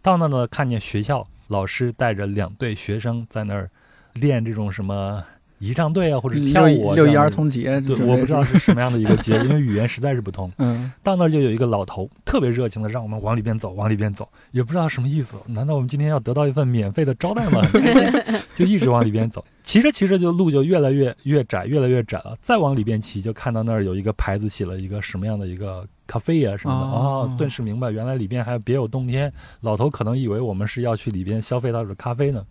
[0.00, 3.70] 到那呢，看见学校老师带着两队学生在那儿
[4.14, 5.24] 练这种什么
[5.58, 7.28] 仪仗队啊，或者跳舞六一儿。
[7.28, 10.50] 童节，对，我不知道是什么样的一个节日， 因为语言实在是不通。
[10.56, 15.36] 嗯，到那儿就有一个老头，特别热情的让我们往里边走，往里边走，也不知道什么意思。
[15.46, 17.60] 难道我们今天要得到一份免费的招待吗？
[18.56, 19.44] 就一直往里边走。
[19.62, 22.34] 骑着骑着，就路就越来越越窄，越来越窄了。
[22.40, 26.86] 再往里边骑，就看到那儿有一个牌子，写了一个什么样的一个咖啡啊什么的。
[26.86, 29.30] 哦哦，顿时明白，原来里边还别有洞天。
[29.60, 32.42] 老头可能以为我们是要去里边消费他的咖啡呢。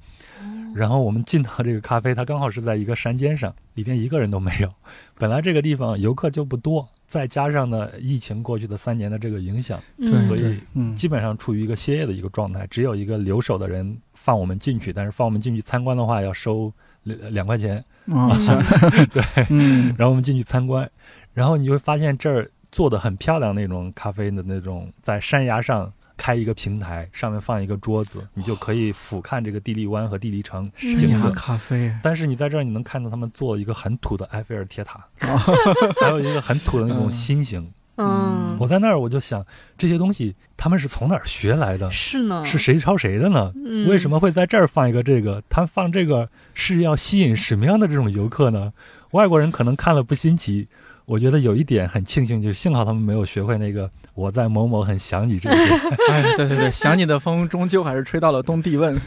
[0.77, 4.71] 然后我们进到这个咖啡，它刚好是在一个山尖上，里边一个人都没有。
[5.17, 12.67] 本来这个地方游客就不多，再加上呢疫情过去的三年的这个影响，对，嗯所以基本上处于一个歇业的一个状态。
[12.67, 16.71] 只有一个留守的人放我们进去，但是放我们进去参观的话要收
[17.03, 18.37] 两两块钱，啊，
[19.11, 20.87] 对， 嗯，然后我们进去参观，
[21.33, 25.91] 然后你会发现这儿做的很漂亮，那种咖啡的那种在山崖上。
[26.17, 31.31] 开一个平台，上面放一个桌子，你就可以俯瞰这个地利湾和地利城嗯山崖景色。
[31.31, 35.37] 咖啡，但是你在这儿，你能看到他们做一个很土的埃菲尔铁塔，哦
[36.01, 37.71] 还有一个很土的那种嗯心形。
[37.99, 39.43] 嗯，我在那儿我就想，
[39.75, 41.89] 这些东西他们是从哪儿学来的？
[41.89, 43.51] 是呢，是谁抄谁的呢？
[43.65, 45.41] 嗯为什么会在这儿放一个这个？
[45.49, 48.71] 他放这个是要吸引什么样的这种游客呢？
[49.11, 50.67] 外国人可能看了不新奇。
[51.05, 55.69] 我觉得有一点很庆幸，就是幸好他们没有学会那个“我在某某很想你”这个点。
[56.09, 58.99] 哎，对对对，想你的风终究还是吹到了东帝汶。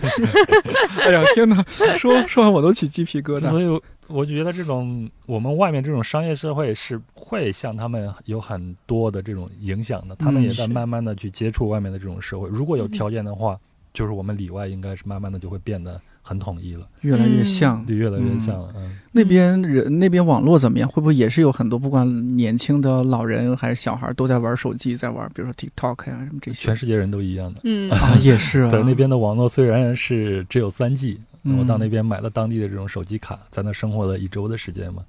[1.02, 1.60] 哎呀，天哪，
[1.96, 3.50] 说说完我都起鸡皮疙瘩。
[3.50, 3.66] 所以
[4.06, 12.48] 我就觉得这种我们外面这种商业社会是会向他们有很多的这种影响的，他们嗯也在慢慢的去接触外面的这种社会。
[12.48, 13.58] 如果有条件的话，
[13.92, 16.00] 就是我们里外应该是慢慢的就会变得
[16.30, 17.84] 很统一了，越来越像。
[17.84, 18.72] 就越来越像了。
[18.76, 20.88] 嗯，那边人那边网络怎么样？
[20.88, 22.06] 会不会也是有很多不管
[22.36, 26.76] 年轻的老人还是小孩都在玩手机，在玩，比如说 TikTok 呀、什么这些全。
[26.76, 27.60] 世界人都一样的。
[27.64, 28.70] 嗯 啊，也是啊。
[28.70, 35.02] 对，那边的网络虽然是只有三 G，、嗯我到那边买了当地的这种手机卡，在那生活了一周的时间嘛。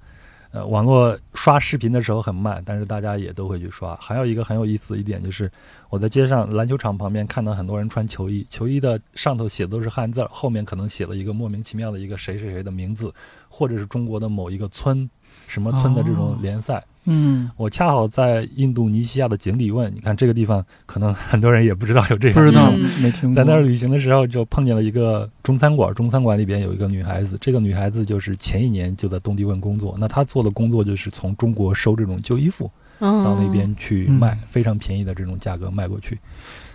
[0.52, 3.96] 呃，网络刷视频的时候很慢，但是大家也都会去刷。
[3.96, 5.50] 还有一个很有意思的一点就是，
[5.88, 13.10] 我在街上篮球场旁边看到很多人穿球衣，球衣的上头写的都是汉字儿，后面可能写了一个莫名其妙的一个谁谁谁的名字，
[13.48, 15.08] 或者是中国的某一个村
[15.46, 16.84] 什么村的这种哦联赛。
[17.04, 23.34] 嗯，我恰好在印度尼西亚的井底问，你看这个地方，可能很多人也不知道有这个不知道，嗯没听过。
[23.34, 36.18] 在那儿旅行的时候，就碰见了一个中餐馆，中餐馆里边有一个女孩子，这个女孩子就是前一年就在东帝汶工作，那她做的工作就是从中国收这种旧衣服到到那边去嗯卖，非常便宜的这种价格卖过去。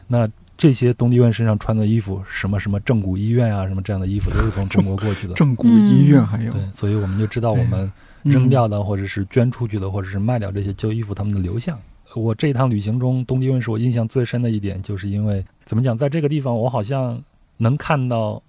[0.07, 5.33] 那这些东帝汶身上穿的衣服，什么什么正骨医院啊，什么这样的衣服，都是从中国过去的。
[5.35, 7.91] 正骨医院还有对，所以我们就知道我们嗯
[8.29, 11.77] 扔掉的，或者是捐出去的，或者是卖掉这些旧衣服，他们的流向。
[12.15, 17.21] 我这一趟旅行中，东帝汶是我印象最深的一点，就是因为怎么讲，在这个地方，我好像
[17.57, 18.41] 能看到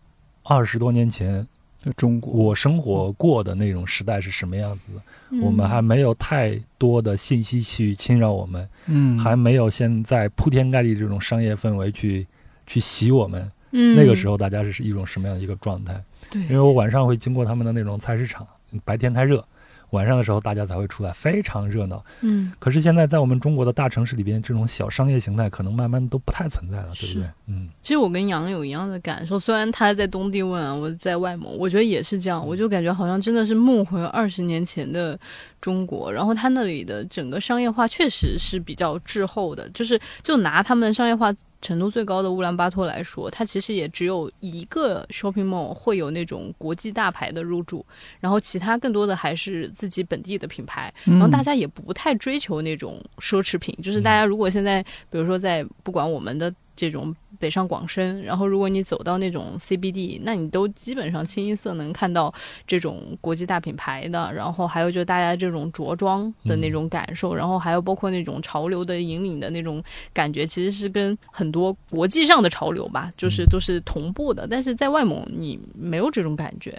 [0.44, 5.02] 二十多年前在中国，我生活过的那种时代是什么样子的。
[5.30, 12.26] 嗯我们还没有太多的信息去侵扰我们，嗯，还没有现在铺天盖地这种商业氛围去
[12.66, 13.50] 去洗我们。
[13.72, 16.00] 嗯那个时候大家是一种什么样的一个状态？
[16.30, 18.46] 对，因为我晚上会经过他们的那种菜市场，
[18.84, 19.44] 白天太热。
[19.90, 22.04] 晚上的时候，大家才会出来，非常热闹。
[22.20, 27.28] 嗯，可是现在在我们中国的大城市里边，这种小商业形态可能慢慢都不太存在了，对不对？
[27.46, 35.18] 嗯，其实我跟杨有一样的感受，虽然他在东帝汶，我在外蒙，我觉得也是这样，我就感觉好像真的是梦回二十年前的
[35.60, 36.12] 中国。
[36.12, 41.34] 然后他那里的整个商业化确实是比较滞后的，就是就拿他们商业化。
[41.60, 47.84] 程度最高的乌兰巴托来说，它其实也只有一个 shopping mall 会有那种国际大牌的入驻，
[48.20, 56.54] 然后其他更多的还是自己本地的品牌，然后大家也不太追求那种奢侈品，就是大家如果现在比如说在不管我们的。
[56.78, 62.32] 这种北上广深，然后如果你走到那种 CBD，那你都基本上清一色能看到
[62.66, 69.82] 这种国际大品牌的，然后还有就是大家这种着装的那种感受，然后还有包括那种潮流的引领的那种
[70.12, 74.46] 感觉，其实是跟很多国际上的潮流吧，就是都是同步的。
[74.46, 76.70] 但是在外蒙，你没有这种感觉，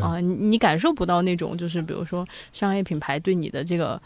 [0.00, 4.00] 啊，你你感受不到那种就是比如说商业品牌对你的这个，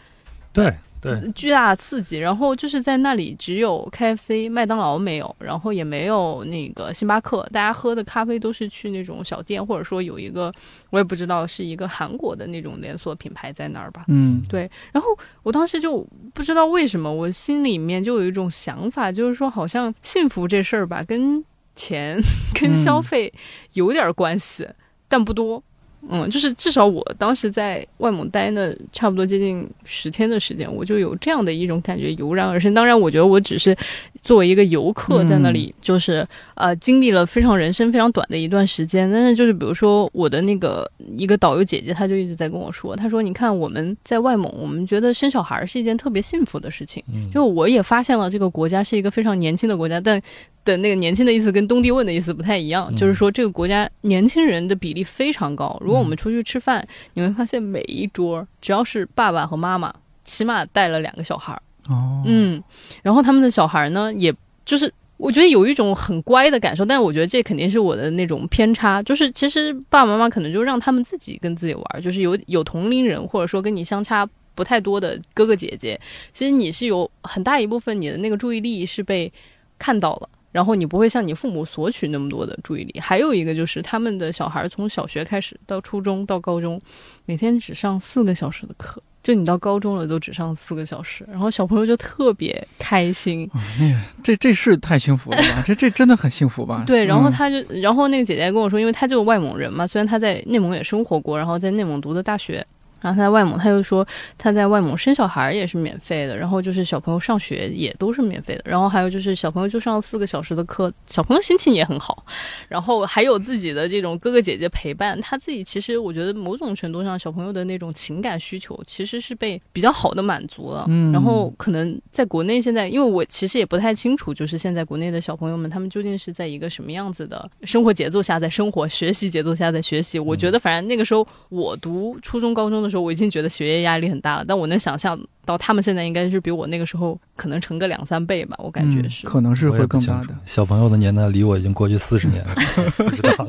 [0.53, 0.73] 对。
[1.03, 2.17] 对，巨大的刺激。
[2.17, 7.43] 然后就是在那里，只有 KFC、麦当劳没有，然后也没有那个星巴克。
[7.53, 10.53] 大家喝的咖啡都是去那种小店，或者说有一个
[10.91, 14.05] 我也不知道是一个韩国的那种连锁品牌在那儿吧。
[14.07, 14.71] 嗯，对。
[14.93, 15.09] 然后
[15.43, 21.45] 我当时就不知道为什么，我心里面就有一种想法，就是说好像幸福这事儿吧，跟
[21.75, 22.21] 钱、
[22.55, 23.33] 跟消费
[23.73, 24.69] 有点关系，
[25.09, 25.61] 但不多。
[26.09, 32.75] 嗯，就是至少我当时在外蒙待那差不多接近十天的时间，我就有这样的一种感觉油然而生。
[32.75, 33.77] 当然，我觉得我只是
[34.21, 39.11] 作为一个游客在那里，就是呃经历了非常人生非常短的一段时间。
[39.11, 47.03] 但是就是比如说我的那个一个导游姐姐，她就一直在跟我说，她说你看我们在外蒙，我们觉得生小孩是一件特别幸福的事情。
[47.33, 50.21] 就我也发现了这个国家是一个非常年轻的国家，但。
[50.65, 55.77] 的那个年轻的意思跟东帝汶的意思不太一样，就是说这个国家年轻人的比例非常高。
[55.81, 59.93] 如果我们出去吃饭，你会发现每一桌只要是爸爸和妈妈，
[60.25, 61.63] 起码带了两个小孩儿。
[61.89, 62.63] 哦，嗯，
[63.03, 64.33] 然后他们的小孩呢，也
[64.65, 76.01] 就是我觉得有一种很乖的感受，但是我觉得这肯定是我的那种偏差，就是其实爸爸妈妈可能就让他们自己跟自己玩，就是有有同龄人或者说跟你相差不太多的哥哥姐姐，
[76.33, 79.33] 其实你是有很大一部分你的那个注意力是被
[79.77, 80.29] 看到了。
[80.53, 83.01] 然后你不会向你父母索取那么多的注意力。
[83.01, 86.81] 还有一个就是，他们的小孩从小学开始到初中到高中，
[87.25, 89.03] 每天只上四个小时的课。
[89.23, 93.49] 就你到高中了都只上四个小时，然后小朋友就特别开心。
[93.79, 95.63] 那个，这这是太幸福了吧？
[95.65, 96.83] 这这真的很幸福吧？
[96.87, 102.67] 对，然后他就，然后那个姐姐跟我说，因为他就是外蒙人嘛，虽然他在内蒙也生活过，然后在内蒙读的大学。
[103.03, 104.07] 然后他在外蒙，他又说
[104.39, 112.25] 他在外蒙生小孩也是免费的，然后就是小朋友上学也都是免费的，然后还有就是小朋友就上四个小时的课，小朋友心情也很好，
[112.69, 120.85] 然后还有自己的这种哥哥姐姐陪伴，他自己其实我觉得某种程度上小朋友的那种情感需求其实是被比较好的满足了。
[120.89, 130.19] 嗯，然后可能在国内现在，因为我其实也不太清楚，就是现在国内的小朋友们他们究竟是在一个什么样子的生活节奏下在生活，学习节奏下在学习。
[130.19, 133.83] 我觉得反正那个时候我读初中高中的时候，我已经觉得学业。
[133.83, 140.29] 压力很大了，但我能想象到他们现在应该是比我那个时候可能成个两三倍吧，我感觉是，可能是会更大的。
[140.45, 142.55] 小朋友的年代离我已经过去四十年了，
[142.97, 143.45] 不知道。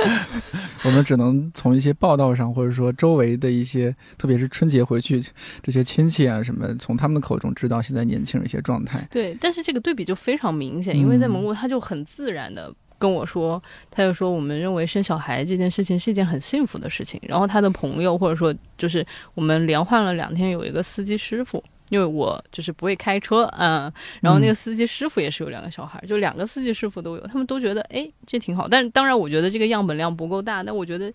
[0.84, 5.24] 我们只能从一些报道上，或者说周围的一些，特别是春节回去
[5.62, 9.08] 这些亲戚啊什么，从他们的口中知道现在年轻人一些状态。
[9.10, 12.70] 对，但是这个对比就非常明显，因为在蒙古他就很自然的。
[13.04, 17.20] 跟我说，他就说，我们认为生小孩这件事情是一件很幸福的事情。
[17.28, 23.92] 然后他的朋友或者说就是我们连换了两天，有一个司机师傅，因为我就是不会开车，嗯，
[24.22, 28.66] 然后那个司机师傅也是有两个小孩，就两个司机师傅都有，他们都觉得哎这挺好。
[28.66, 31.12] 但当然，我觉得这个样本量不够大，那我觉得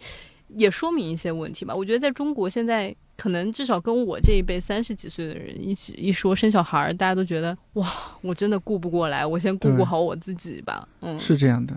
[0.49, 1.75] 也说明一些问题吧。
[1.75, 2.95] 我觉得在中国现在。
[3.19, 7.85] 可能至少跟我这一辈三十几岁的人一起一说生小孩，大家都觉得哇，
[8.21, 10.87] 我真的顾不过来，我先顾顾好我自己吧。
[11.01, 11.75] 嗯，是这样的。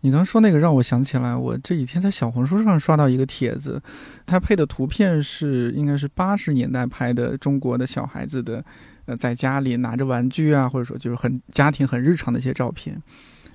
[0.00, 3.78] 你刚说那个让我想起来，我这几天在小红书上刷到一个帖子，
[4.24, 8.64] 它配的图片是应该是八十年代拍的中国的小孩子的，
[9.04, 12.98] 呃，在家里拿着玩具啊，或者说就是很家庭很日常的一些照片。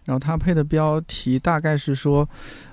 [0.05, 2.27] 然后他配的标题大概是说，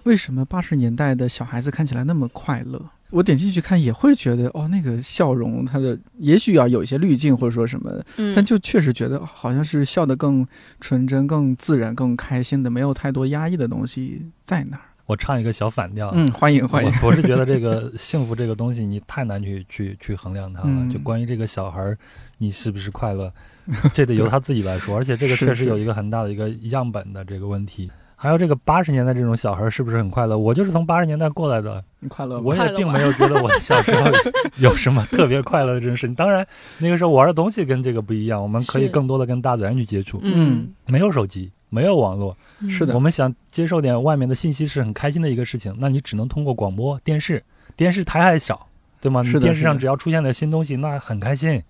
[0.05, 2.81] 为什么八十年代的小孩子看起来那么快乐？
[3.11, 7.91] 我点进去看也会觉得哦，那个笑容，他的也许要有一些滤镜或者说什么，
[8.35, 10.47] 但就确实觉得好像是笑得更
[10.81, 14.83] 纯真、更自然、更开心的，没有太多压抑的东西在那儿。
[15.07, 16.93] 我唱一个小反调，嗯，欢迎欢迎。
[17.03, 20.89] 我是觉得这个幸福这个东西，你太难去去去衡量它了。
[20.89, 21.97] 就关于这个小孩，
[22.39, 23.33] 你是不是快乐，
[23.95, 24.97] 这得由他自己来说。
[24.97, 27.91] 而且这个确实有一个很大的一个样本的这个问题。
[28.23, 30.37] 还有这个八十年代这种小孩是不是很快乐？
[30.37, 32.43] 我就是从八十年代过来的，你快乐吗？
[32.45, 34.11] 我也并没有觉得我小时候
[34.61, 36.15] 有什么特别快乐的这种事情。
[36.15, 36.47] 当然，
[36.77, 47.43] 那个时候玩的东西跟这个不一样，我们可以更多的跟大自然去接触，嗯，没有手机，没有网络，嗯是的我们想接受点外面的信息是很开心的一个事情，那你只能通过广播电视，
[47.75, 48.67] 电视台还小，
[49.01, 49.23] 对吗？
[49.23, 51.63] 你电视上只要出现点新东西，那很开心。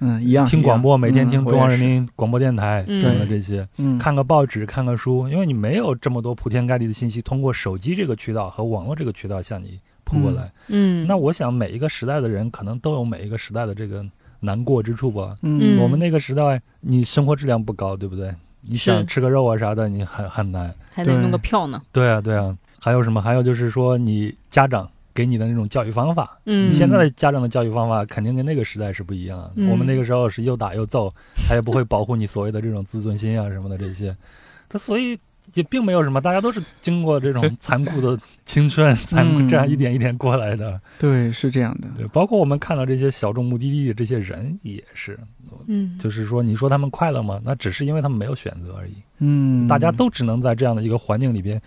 [0.00, 1.78] 嗯，一样听广播，每天听嗯中央人。
[1.78, 10.52] 民广播电台嗯等的这些，嗯，看个报纸，看个书，因为你没有这么多铺天盖地的信息，通过手机这个渠道和网络这个渠道向你扑过来。
[10.68, 14.04] 嗯，那我想每一个时代的人可能都有每一个时代的这个
[14.40, 15.36] 难过之处吧。
[15.42, 18.34] 嗯，我们那个时代，你生活质量不高，对不对？
[18.68, 20.68] 你想吃个肉啊啥的，你很很难。
[20.68, 22.56] 对还得弄个票呢，对啊，对啊。
[22.80, 23.22] 还有什么？
[23.22, 29.52] 还有就是说，你家长给你的那种教育方法，嗯，你现在的家长的教育方法肯定跟那个时代是不一样的。
[29.56, 31.10] 嗯我们那个时候是又打又揍，
[31.48, 34.14] 他也不会保护你所谓的这种自尊心啊什么的这些。
[34.68, 35.18] 他所以
[35.54, 40.78] 也并没有什么，大家都是经过这种残酷的青春，残酷嗯这样一点一点过来的。
[40.98, 41.88] 对，是这样的。
[41.96, 45.18] 对，包括我们看到这些小众目的地的这些人也是，
[45.66, 47.40] 嗯，就是说，你说他们快乐吗？
[47.44, 48.94] 那只是因为他们没有选择而已。
[49.18, 51.62] 嗯，大家都只能在这样的一个环境里边，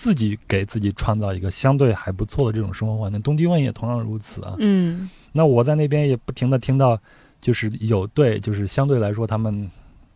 [0.00, 3.20] 自己给自己创造一个相对还不错的这种生活环境。
[3.20, 4.54] 东帝汶也同样如此啊。
[4.58, 6.98] 嗯那我在那边也不停的听到，
[7.38, 9.70] 就是有对，就是相对来说他们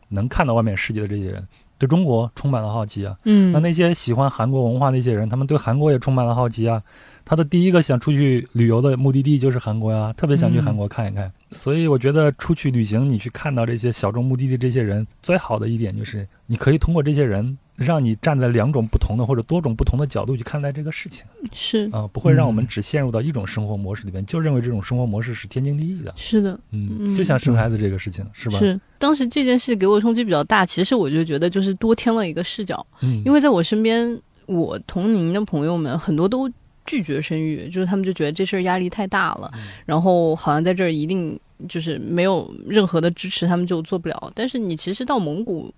[0.09, 3.15] 能看到外面世界的这些人，对中国充满了好奇啊。
[3.25, 6.83] 嗯，那那些喜欢韩国文化的一些人，他们对韩国也充满了好奇啊。
[7.27, 11.31] 他的第一个想出去旅游的目的地就是韩国呀，特别想去韩国看一看。
[11.53, 26.15] 所以我觉得出去旅行，你去看到这些小众目的地这些人，最好的一点就是你可以通过这些人，让你站在两种不同的或者多种不同的角度去看待这个事情是啊，不会让我们只陷入到一种生活模式里边，就认为这种生活模式是天经地义的。
[26.17, 28.59] 是的，嗯，嗯就像生孩子这个事情，是吧？
[28.59, 36.49] 是当时这件事给我冲击比较大，其实我就觉得就是多添了一个视角，嗯，因为在我身边，我同龄的朋友们很多都
[36.87, 44.33] 拒绝生育，就是他们就觉得这事儿压力太大了，嗯然后好像在这儿一定就是没有任何的支持，他们就做不了。
[44.35, 45.75] 但是你其实到蒙古。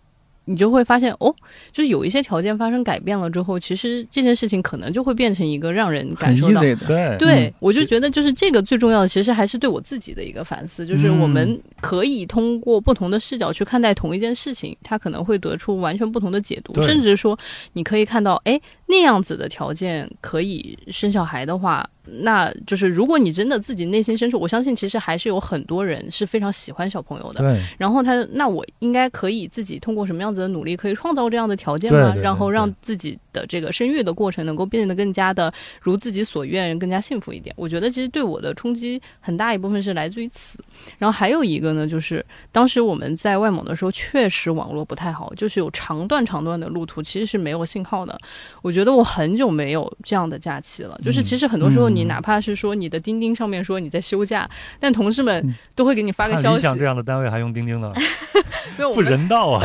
[0.47, 1.35] 你就会发现，哦，
[1.73, 6.77] 就是有一些条件发生改变了之后，其实这件事情可能就会变成一个让人感受到的。
[6.77, 17.39] 对对嗯，我就觉得就是这个最重要的，其实还是对我自己的一个反思，就是我们可以通过不同的视角去看待同一件事情，它可能会得出完全不同的解读，甚至说
[17.73, 21.85] 你可以看到，哎，那样子的条件可以生小孩的话，
[22.21, 27.61] 那就是如果你真的自己内心深处，我相信其实还是有很多人是非常喜欢小朋友的，对。
[27.79, 32.15] 然后他，那我应该可以自己通过什么样子的努力，可以创造这样的条件吗？
[32.15, 37.55] 然后让自己的这个生育的过程能够变得更加的如自己所愿，更加幸福一点。
[37.59, 40.59] 我觉得其实对我的冲击很大一部分是来自于此。
[40.97, 48.19] 然后还有一个呢，就是当时我们在外蒙的时候，确实网络不太好，就是有长段长段的路途其实是没有信号的。
[48.63, 50.99] 我觉得我很久没有这样的假期了。
[51.05, 54.49] 就是其实很多时候，你嗯哪怕是说你的钉钉上面说你在休假，
[54.81, 56.79] 但同事们嗯都会给你发个消息像。
[56.79, 57.93] 这样的单位还用钉钉呢，
[58.95, 59.63] 不人道啊！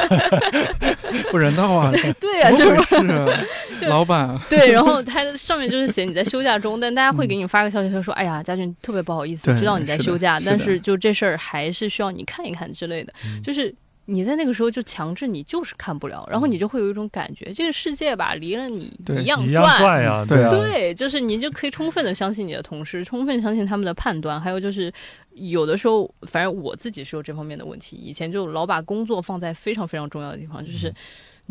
[1.31, 1.91] 不人道啊！
[2.19, 2.95] 对呀、怎么就是
[3.87, 13.13] 老板，对，然后他上面就是写你在休假中，但大家会给你发个消息，他说：“哎呀，佳俊特别不好意思，知道你在休假，但是就这事儿还是需要你看一看之类的。
[13.25, 13.73] 嗯就是
[14.05, 24.91] 你在那个时候就强制你就是看不了，然后你就会有一种感觉，这个世界吧离了你一样转呀，对啊，对，就是你就可以充分的相信你的同事，充分相信他们的判断，还有就是
[25.35, 30.93] 有的时候，反正我自己是有这方面的问题，以前就老把工作放在非常非常重要的地方，就是。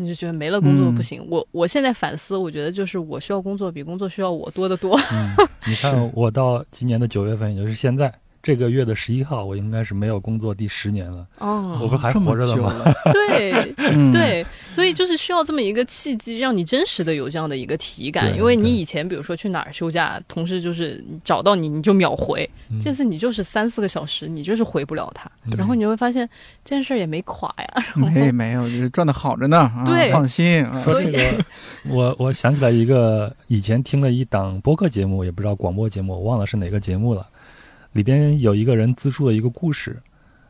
[0.01, 4.99] 嗯你就觉得没了工作嗯不行，我我现在反思，我觉得就是我需要工作比工作需要我多得多。
[5.11, 5.35] 嗯，
[5.67, 11.25] 你看我到今年的九月份，也就是现在这个月的十一号，我应该是没有工作第十年了。
[11.37, 12.73] 哦，我不还活着的吗？
[13.13, 18.35] 对 嗯，对，所以就是需要这么一个契机，让你真实的有这样的一个体感。
[18.35, 26.27] 因为你以前比如说去哪儿休假，同事就是找到你你就秒回，嗯这次你就是三四个小时，你就是回不了他，然后你就会发现
[26.63, 27.85] 这件事儿也没垮呀。
[27.95, 29.59] 没没有，就是赚的好着呢。
[29.59, 30.63] 啊对放心。
[30.65, 31.15] 啊所以
[31.89, 37.27] 我我想起来一个以前听了一档播客节目，也不知道广播节目，我忘了是哪个节目了。
[37.93, 40.01] 里边有一个人自述了一个故事，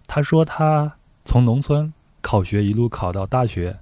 [0.06, 0.94] 他说他
[1.26, 1.92] 从农村
[2.22, 3.76] 考学一路考到大学，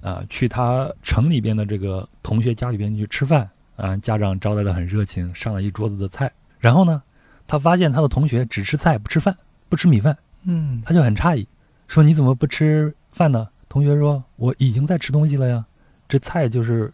[0.00, 6.30] 啊、去他城里边的这个同学家里边去吃饭，啊、家长招待的很热情，上了一桌子的菜。
[6.58, 7.02] 然后呢，
[7.46, 9.36] 他发现他的同学只吃菜不吃饭，
[9.68, 11.46] 不吃米饭，嗯，他就很诧异，
[11.88, 15.64] 说：“你怎么不吃饭呢？”同学说：“我已经在吃东西了呀，
[16.08, 16.92] 这菜就是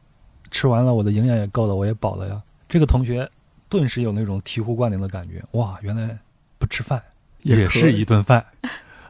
[0.51, 3.29] 吃完了，我的营养也够了，我也饱了呀。”这个同学
[3.69, 6.19] 顿时有那种醍醐灌顶的感觉，哇，原来
[6.59, 7.03] 不吃饭
[7.43, 8.45] 也是一顿饭，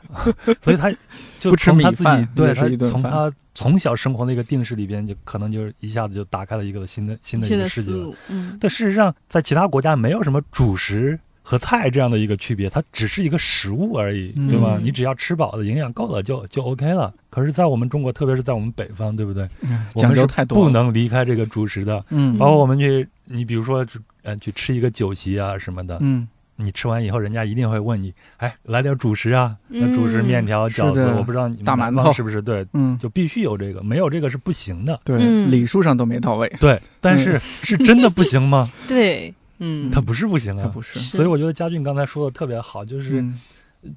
[0.62, 0.90] 所以他
[1.38, 7.96] 就不吃米从他自己饭对他从他从小生活的一个定式里边，就可能就一下子就打开了一个新的新的一个世界了。
[7.96, 14.76] 的思路，嗯，对，事实上，在其他国家没有什么主食和菜这样的一个区别，它只是一个食物而已，对吧？
[14.78, 17.12] 嗯你只要吃饱了，营养够了就就 OK 了。
[17.30, 19.48] 可是，在我们中国，特别是在我们北方，对不对？
[19.62, 22.04] 嗯讲我们是究太多，不能离开这个主食的。
[22.10, 23.86] 嗯包括我们去，你比如说，
[24.22, 29.56] 呃，去吃一个酒席啊什么的，嗯你吃完以后，人家一定会问你，哎，来点主食啊？
[29.68, 34.98] 那主食嗯面条、饺子，我不知道你们大馒头是不是对，嗯，就必须有这个，没有这个是不行的。
[35.04, 38.70] 对，嗯礼数上都没到位，对，但是 是真的不行吗？
[38.88, 43.40] 对，嗯，它不是不行啊，不是，所以我觉得佳俊刚才说的特别好，就是嗯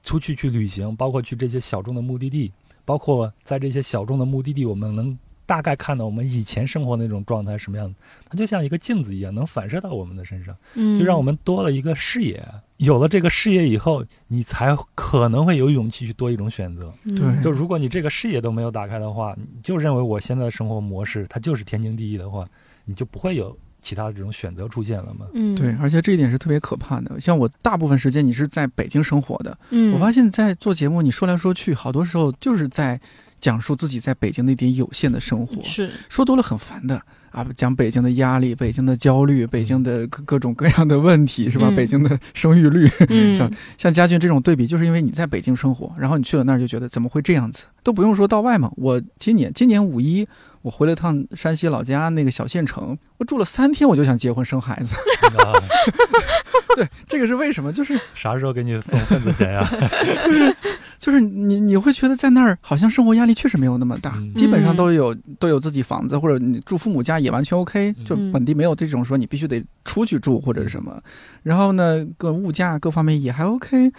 [0.04, 2.52] 出去去旅行，包括去这些小众的目的地，
[2.86, 5.18] 包括在这些小众的目的地，我们能
[5.50, 7.96] 大概看到我们以前生活那种状态什么样子，
[8.30, 12.40] 它就像一个镜子一样，能反射到我们的身上，嗯，就让我们多了一个视野。
[12.78, 16.94] 有了这个视野以后，你才可能会有勇气去多一种选择。
[17.06, 22.48] 嗯对就如果你这个视野都没有打开的话，你就认为我现在的生活模式它就是天经地义的话，
[22.86, 25.26] 你就不会有其他的这种选择出现了嘛。
[25.34, 27.20] 嗯，对，而且这一点是特别可怕的。
[27.20, 33.02] 像我大部分时间你是在北京生活的，嗯，我发现，在做节目，你说来说去，好多时候就是在
[33.40, 41.68] 讲述自己在北京那点有限的生活，是，说多了很烦的啊，讲北京的压力、北京的焦虑、北京的各各种各样的问题，是吧？
[41.70, 47.66] 嗯北京的生育率，嗯， 像像家俊这种对比，就是因为你在北京生活，然后你去了那儿就觉得怎么会这样子？
[47.84, 50.28] 都不用说到外嘛，我今年今年五一。
[50.62, 54.96] 我回了趟山西老家那个小县城，我住了三天，我就想结婚生孩子。
[55.40, 55.54] 啊
[56.76, 57.74] 对，这个是为什么？
[57.74, 59.68] 就是啥时候给你送份子钱呀？
[60.26, 60.56] 就是
[60.98, 71.02] 就是你你会觉得在那儿好像生活压力确实没有那么大，嗯基本上都有都有自己房子，或者你住父母家也完全 OK，嗯就本地没有这种说你必须得出去住或者什么。
[71.42, 73.92] 然后呢，各物价各方面也还 OK，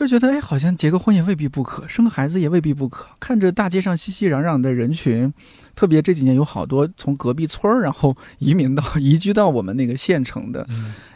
[0.00, 3.06] 就觉得哎，好像结个婚也未必不可，生个孩子也未必不可。
[3.20, 5.30] 看着大街上熙熙攘攘的人群，
[5.76, 10.66] 特别这几年有好多从隔壁村儿然后移民到移居到我们那个县城的，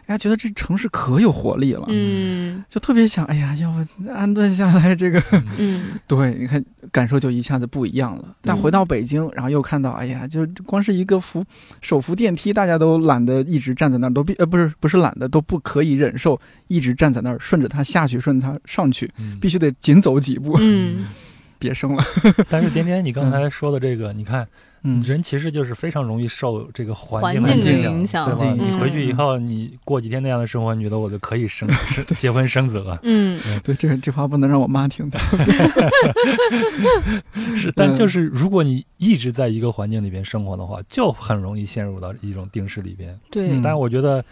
[0.06, 1.84] 哎呀，觉得这城市可有活力了。
[1.88, 5.22] 嗯就特别想，哎呀，要不安顿下来，这个
[5.58, 8.34] 嗯 对，你看感受就一下子不一样了。
[8.42, 11.42] 但回到北京，然后又看到，哎呀，就光是一个扶
[11.80, 16.38] 手扶电梯，大家都懒得一直站在那儿，都必呃不是不是懒得，都不可以忍受
[16.68, 21.06] 一直站在那儿，顺着它下去，顺着它上去，嗯必须得紧走几步，嗯
[21.58, 22.04] 别生了。
[22.50, 24.46] 但是点点，你刚才说的这个，你看，
[24.86, 28.44] 嗯，人其实就是非常容易受这个环环境境的影影响对吧？
[28.46, 32.98] 嗯你回去以后，你过几天那样的生活，你觉得我就可以生生 结婚生子了。
[33.02, 35.18] 嗯对，这这话不能让我妈听到。
[37.56, 43.18] 是，但就是如果你一直在一个环境里边生活的话，就很容易陷入到一种定式里边。
[43.30, 44.22] 对嗯，但是我觉得，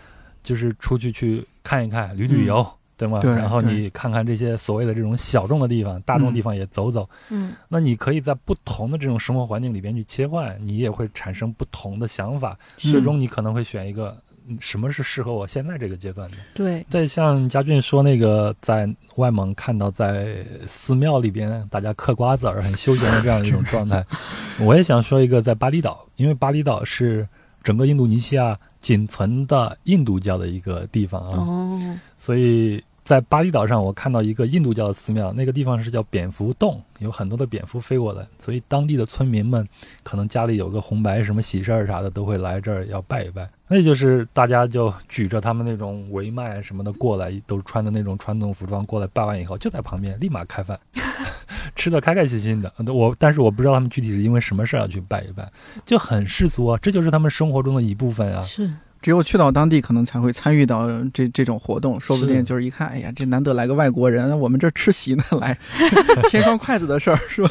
[0.42, 2.66] 就是出去去看一看，旅旅游。
[3.02, 3.18] 对吗？
[3.20, 7.52] 对然后你看看这些所谓的这种小众的地方、大众地方也走走，嗯。
[7.68, 12.92] 那你可以在不同的这种生活环境里边去切换，你也会产生不同的想法，是。
[12.92, 16.36] 最终你可能会选一个嗯什么是适合我现在这个阶段的。
[16.54, 20.36] 对，再像佳俊说那个，在外蒙看到在
[20.68, 24.04] 寺庙里边大家嗑瓜子儿很休闲的这样一种状态，
[24.60, 27.26] 我也想说一个在巴厘岛，因为巴厘岛是
[27.62, 39.68] 整个印度尼西亚仅存的印度教的一个地方啊，哦，所以在巴厘岛上，我看到一个印度教的寺庙，那个地方是叫蝙蝠洞，有很多的蝙蝠飞过来，所以当地的村民们
[40.02, 43.48] 可能家里有个红白什么喜事儿啥的，都会来这儿要拜一拜。
[43.66, 50.78] 那就是大家就举着他们那种帷幔什么的过来，都穿的那种传统服装过来，拜完以后就在旁边立马开饭，
[51.74, 52.72] 吃的开开心心的。
[52.92, 55.50] 我但是我不知道他们具体是因为什么事儿要去拜一拜，
[55.84, 58.42] 就很世俗啊，这就是他们生活中的一部分啊。
[58.42, 58.70] 是，
[59.02, 65.58] 只有去到当地，可能才会参与到这这种活动，说不定就是一看，哎呀，这难得来个外国人，我们这儿吃席呢，来
[66.30, 67.50] 添双筷子的事儿，是吧？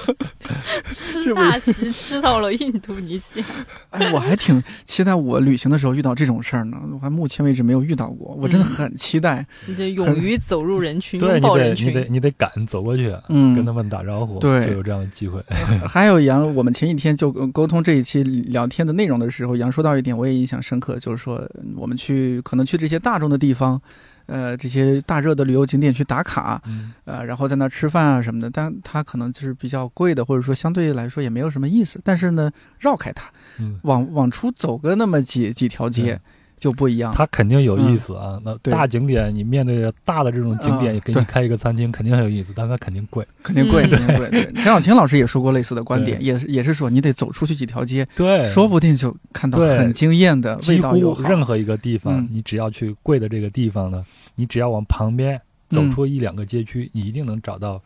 [0.91, 3.45] 吃大席吃到了印度尼西亚，
[3.91, 9.45] 哎，我还挺期待我旅行的时候遇到这种事儿呢，我还目前为止没有遇到过，我真的很期待。
[9.66, 15.41] 你得勇于走入人群，对拥你得你抱人群，得你得敢走过去，嗯，跟他们打招呼，对就有这样的机会。
[15.86, 23.82] 还有杨，我们前几天就呃沟通这一期聊天的内容的时候，杨说到一点，我也印象深刻，就是说嗯我们去可能去这些大众的地方，
[24.26, 32.00] 呃，这些大热的旅游景点去打卡，嗯呃，然后在那儿吃饭啊什么的，但它可能就是比较贵的，或者说相对来说也没有什么意思。
[32.04, 33.30] 但是呢，绕开它，
[33.60, 36.20] 嗯，往往出走个那么几几条街对
[36.62, 37.12] 就不一样。
[37.12, 38.39] 它肯定有意思啊。
[38.45, 43.26] 那大景点，你面对着大的这种景点，给你开一个餐厅，肯定很有意思，但它肯定贵。
[43.41, 44.30] 肯定贵，嗯肯定贵。
[44.30, 51.03] 对，陈小青老师也说过类似的观点，也是也是说你得走出去几条街，对，说不定就看到很惊艳的味几道几。
[51.03, 54.05] 乎任何一个地方，嗯你只要去贵的这个地方呢，
[54.36, 55.36] 你只要往旁边
[55.70, 57.82] 走嗯出一两个街区，你一定能找到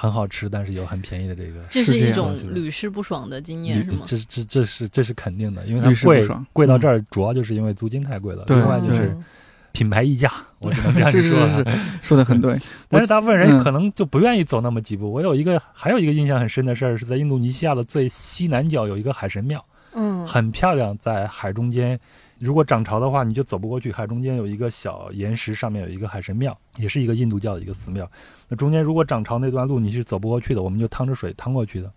[0.00, 1.60] 很好吃，但是有很便宜的这个。
[1.68, 3.98] 这是一种屡试不爽的经验，是吗？
[4.06, 8.44] 这这这是这是肯定的，因为它贵贵到这儿，主要就是因为租金太贵了。
[8.48, 9.24] 另外就是嗯
[9.72, 11.20] 品牌溢价，我只能这样说。
[11.20, 11.64] 是是，
[12.00, 12.58] 说的很对。
[12.88, 15.12] 但是大部分嗯人可能就不愿意走那么几步。
[15.12, 22.00] 我有一个还有一个印象很深的事儿，是在印度尼西亚的最西南角有一个海神庙，嗯，很漂亮，在海中间。
[22.40, 23.92] 如果涨潮的话，你就走不过去。
[23.92, 28.10] 海中间有一个小岩石，上面有一个海神庙，也是一个印度教的一个寺庙。
[28.48, 31.92] 那中间如果涨潮那段路你是走不过去的，我们就趟着水趟过去的。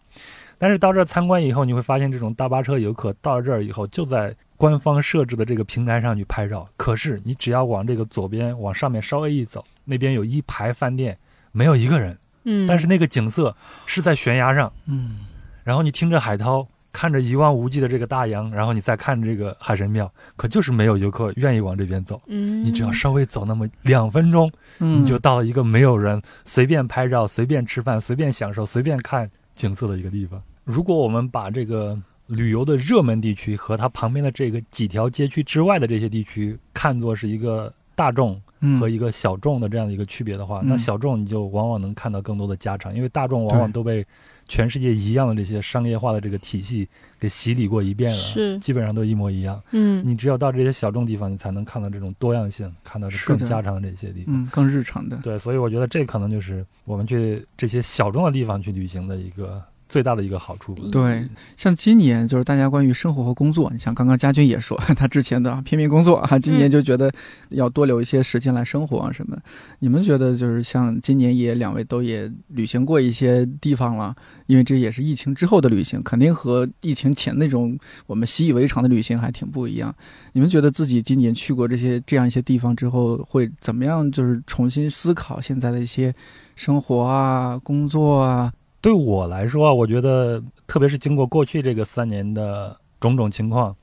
[0.58, 6.68] 但是到这儿参观以后，你会发现这种大巴车游客到了这儿以后，就在官方设置的这个平台上去拍照。
[6.78, 11.18] 可是你只要往这个左边往上面稍微一走，那边有一排饭店，
[11.52, 15.22] 没有一个人，嗯，但是那个景色是在悬崖上，嗯，
[15.64, 22.22] 然后你听着海涛，看着一望无际的这个大洋，然后你再看这个海神庙，可就是没有游客愿意往这边走。
[22.28, 30.42] 嗯，你只要稍微走那么两分钟，嗯你就到了一个没有人随便拍照、随便吃饭、随便享受、随便看景色的一个地方。
[30.64, 44.06] 如果我们把这个旅游的热门地区和它旁边的这个几条街区之外的这些地区看作是一个大众嗯和一个小众的这样的一个区别的话，嗯那小众你就往往能看到更多的家常，因为大众往往都被
[44.48, 46.88] 全世界一样的这些商业化的这个体系
[47.20, 49.62] 给洗礼过一遍了，是基本上都一模一样。
[49.72, 54.36] 嗯你只有到这些小众地方，你才能看到这种多样性，看到是更家常的这些地方。
[54.36, 55.18] 嗯更日常的。
[55.24, 59.64] 对，所以我觉得这可能就是我们去这些小众的地方去旅行的一个
[59.94, 60.74] 最大的一个好处。
[60.92, 61.24] 对，
[61.56, 67.12] 像今年就是大家关于生活和工作，你像刚刚家军也说， 他之前的啊拼命工作啊，今年就觉得
[67.50, 69.38] 要多留一些时间来生活啊什么。
[69.78, 74.16] 你们觉得就是像今年也两位都也旅行过一些地方了，
[74.48, 77.78] 因为这也是疫情之后的旅行，肯定和疫情前那种
[78.08, 79.94] 我们习以为常的旅行还挺不一样。
[80.32, 84.12] 你们觉得自己今年去过这些这样一些地方之后，会怎么样？
[84.12, 86.12] 就是重新思考现在的一些
[86.56, 88.52] 生活啊、工作啊。
[88.84, 93.74] 对我来说啊，我觉得特别是经过过去这个三年的种种情况，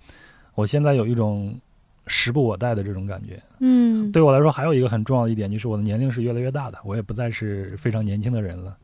[0.54, 1.58] 我现在有一种
[2.06, 3.42] 时不我待的这种感觉。
[3.60, 8.76] 嗯，对我来说，还有一个很重要的一点就是我的年龄是越来越大的，我也不再是非常年轻的人了，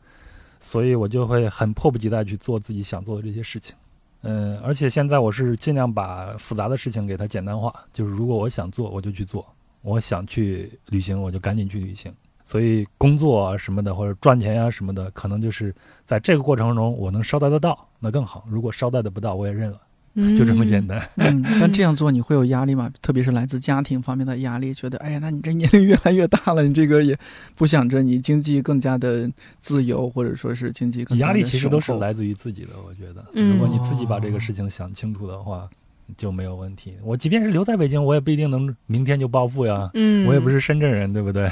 [0.59, 3.77] 所以我就会很迫不及待去做自己想做的这些事情。
[4.23, 9.45] 嗯，而且现在我是尽量把复杂的事情给它简单化，就是如果我想做，我就去做；
[9.83, 12.11] 我想去旅行，我就赶紧去旅行。
[12.47, 15.75] 所以工作啊什么的，或者赚钱呀、什么的，可能就是
[16.05, 19.81] 在这个过程中我能捎带得到，那更好；如果捎带的不到，我也认了，
[20.39, 21.03] 就这么简单。
[21.17, 22.89] 嗯，但这样做你会有压力吗？
[23.03, 27.19] 特别是来自家庭方面的压力，觉得哎呀，那你这年龄越来越大了，你这个也
[27.57, 29.29] 不想着你经济更加的
[29.59, 35.69] 自由，或者说是经济更加的压力其实都是来自于自己的，我觉得，嗯如果你自己把这个事情想清楚的话，
[36.17, 36.95] 就没有问题。
[37.03, 39.91] 我即便是留在北京，我也不一定能明天就暴富呀。
[39.95, 41.51] 嗯，我也不是深圳人，对不对？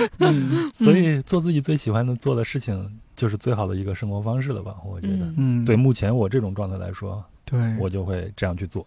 [0.18, 4.76] 嗯 所以做自己最喜欢的做的事情，就是最好的一个生活方式了吧？
[4.84, 8.86] 我觉得，嗯嗯，对目前我这种状态来说，对，我就会这样去做。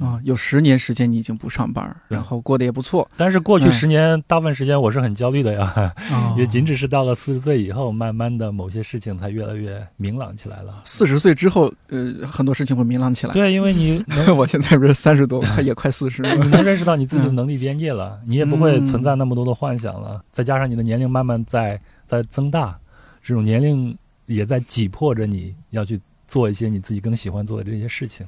[0.00, 5.64] 啊、有十年时间你已经不上班，然后过得也不错，但是过去嗯十年，大部分时间我是很焦虑的呀，
[6.12, 10.82] 啊也仅只是到了四十岁以后，慢慢的某些事情才越来越明朗起来了。
[10.84, 13.32] 四十岁之后，呃，很多事情会明朗起来。
[13.32, 16.34] 对，因为你 能我现在不是三十多， 快也快四十了。
[16.36, 20.22] 你能认识到你自己的能力边界了，你也不会嗯存在那么多的幻想了。
[20.32, 22.78] 再加上你的年龄慢慢在在增大，
[23.22, 28.26] 这种年龄也在挤迫着你要去做一些你自己更喜欢做的这些事情。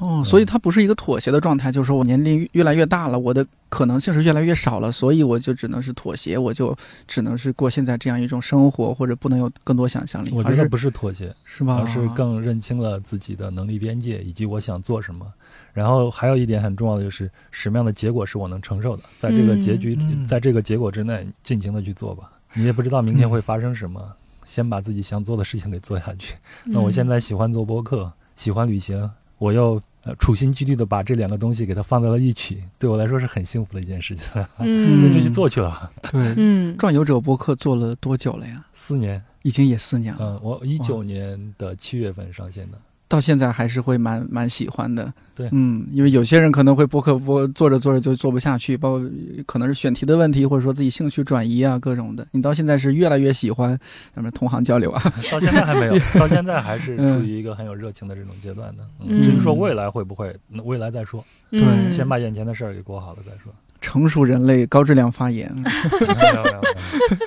[0.00, 6.74] 哦，所以它不是一个妥协的状态，就是说我年龄越来越大了，我的可能性是越来越少了，所以我就只能是妥协，我就
[7.06, 11.76] 只能是过现在这样一种生活，或者不能有更多想象力，我觉得不是妥协，是吧？
[11.80, 15.26] 而是更认清了自己的能力边界以及我想做什么。
[15.72, 22.32] 然后还有一点很重要的就是什么样的结果是我能承受的，在这个结局，在这个结果之内尽情的去做吧。
[22.54, 24.02] 你也不知道明天会发生什么，
[24.44, 26.34] 先把自己想做的事情给做下去。
[26.64, 29.08] 那我现在喜欢做播客，喜欢旅行，
[29.40, 35.90] 我又呃处心积虑的把这两个东西给它放在了一起，对我来说是很幸福的一件事情，嗯， 那就去做去了。
[36.12, 36.34] 对。
[36.36, 38.62] 嗯，转游者播客做了多久了呀？
[38.74, 42.78] 四年，已经也四年了，嗯，我一九年的七月份上线的。
[43.10, 45.12] 到现在还是会蛮蛮喜欢的。
[45.34, 49.10] 对嗯，因为有些人可能会播客播做着做着就做不下去，包括
[49.46, 52.24] 可能是选题的问题，或者说自己兴趣转移啊各种的。
[52.30, 53.76] 你到现在是越来越喜欢
[54.14, 55.02] 咱们同行交流啊。
[55.32, 58.84] 到现在还没有， 到现在还是处于一个很有热情的这种阶段的。
[59.04, 63.52] 嗯至于说未来会不会，那未来再说，对嗯先把眼前的事儿给过好了再说。
[63.80, 65.50] 成熟人类高质量发言。
[65.56, 66.60] 没有没有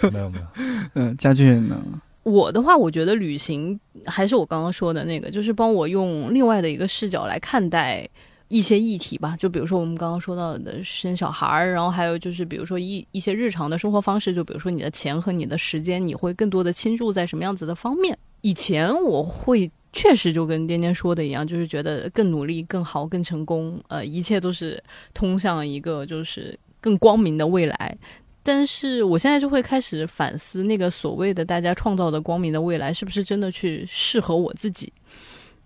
[0.02, 0.46] 没有没有没有，
[0.94, 1.76] 嗯，家俊呢？
[2.24, 8.08] 我的话，我觉得旅行还是我刚刚说的那个，就是帮我用另外的一个视角来看待
[8.48, 18.18] 一些议题吧，就比如说我们刚刚说到的生小孩儿，然后还有就是比如说一一些日常的生活方式，就比如说你的钱和你的时间，你会更多的倾注在什么样子的方面？
[18.42, 24.82] 以前我会确实就跟颠颠说的一样，就是觉得更努力、更好、更成功，呃，一切都是
[25.14, 27.98] 通向一个就是更光明的未来。
[28.44, 34.92] 但是我现在就会开始反思，那个所谓的大家创造的光明的未来，是不是真的去适合我自己？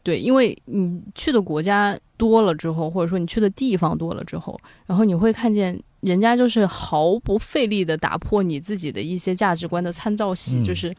[0.04, 10.94] 对，因为你去的国家多了之后，或者说你去的地方多了之后，然后你会看见人家就是毫不费力的打破你自己的一些价值观的参照系，嗯就是。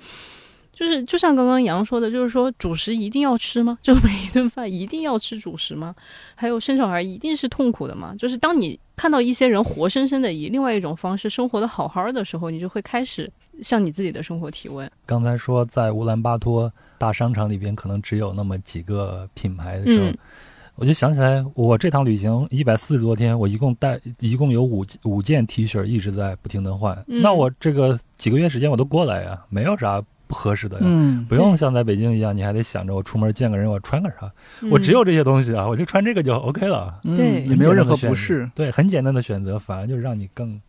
[0.78, 3.76] 就是就像刚刚杨说的，就是说主食一定要吃吗？
[3.82, 5.92] 就每一顿饭一定要吃主食吗？
[6.36, 8.14] 还有生小孩一定是痛苦的吗？
[8.16, 13.28] 就是当你看到一些人活生生的以另外一种方式生活的好好的时候，你就会开始
[13.60, 14.88] 向你自己的生活提问。
[15.04, 20.18] 刚才说在乌兰巴托大商场里边可能只有那么几个品牌的时候，嗯
[20.76, 26.94] 我就想起来，我这趟旅行一百四十多天，我一共带一共有五五件 T 恤一直在不停的换。
[27.08, 30.82] 嗯那我这个几个月时间我都过来呀，没有啥不合适的呀。
[30.86, 34.30] 嗯不用像在北京一样，你还得想着我出门见个人我穿个啥，
[34.62, 36.94] 嗯我只有这些东西啊，我就穿这个就 OK 了。
[37.02, 38.48] 嗯对也没有任何不适。
[38.54, 40.60] 对，很简单的选择，反而就让你更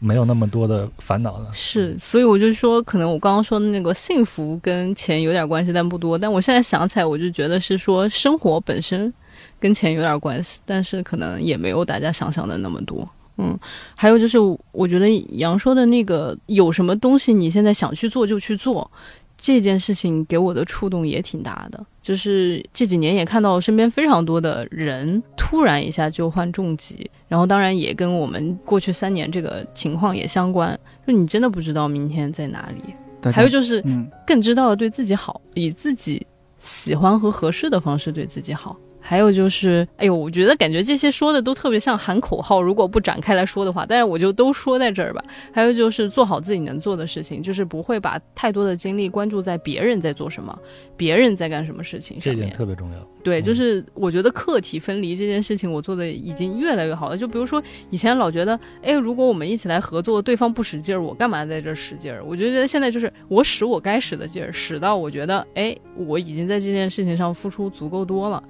[0.00, 1.48] 没有那么多的烦恼了。
[1.52, 6.18] 是，所以我就说，可能我刚刚说的那个幸福跟钱有点关系，但不多。
[6.18, 9.12] 但我现在想起来，我就觉得是说生活本身
[9.58, 13.08] 跟钱有点关系，但是可能也没有大家想象的那么多。
[13.36, 13.58] 嗯，
[13.94, 14.38] 还有就是，
[14.72, 15.08] 我觉得
[15.38, 18.90] 杨说的那个有什么东西你现在想去做就去做，
[19.36, 21.84] 这件事情给我的触动也挺大的。
[22.00, 30.78] 就是这几年也看到身边非常多的人突然一下就患重疾，然后当然也跟我们过去三年这个情况也相关。
[31.06, 32.94] 就你真的不知道明天在哪里。
[33.32, 36.26] 还有就是嗯，更知道的对自己好，以自己
[36.58, 38.76] 喜欢和合适的方式对自己好。
[39.06, 45.22] 还有就是，哎呦，我觉得感觉这些说的都特别像喊口号，如果不展开来说的话，但是我就都说在这儿吧。
[45.52, 50.58] 还有就是做好自己能做的事情，就是不会把太多的精力关注在别人在做什么，
[50.96, 52.50] 别人在干什么事情上这点。
[52.50, 52.98] 特别重要。
[53.22, 57.16] 对，嗯就是我觉得客体分离这件事情，我做的已经越来越好了。
[57.18, 62.24] 就比如说以前老觉得，哎，如果我们一起来合作，对方不使劲儿，我干嘛在这儿使劲儿？
[62.24, 68.42] 我觉得现在就是我使我该使的劲儿，使到我觉得，哎，我已经在这件事情上付出足够多了。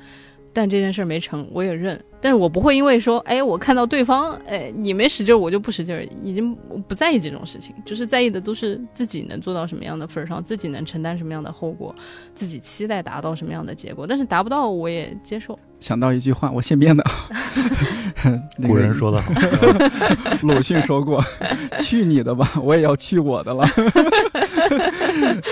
[0.55, 2.03] 但这件事儿没成，我也认。
[2.21, 6.55] 但是我不会因为说，哎，我看到对方，哎，你没使劲，我就不使劲，已经
[6.89, 11.95] 不在意这种事情，就是在意的都是自己能做到什么样的份儿上，自己能承担什么样的后果，
[12.35, 15.59] 自己期待达到什么样的结果，但是达不到我也接受。
[15.81, 17.05] 想到一句话，我现编的，
[18.57, 19.31] 那个古人说的好，
[20.43, 21.23] 鲁迅说过
[21.83, 23.67] ：“去你的吧，我也要去我的了。”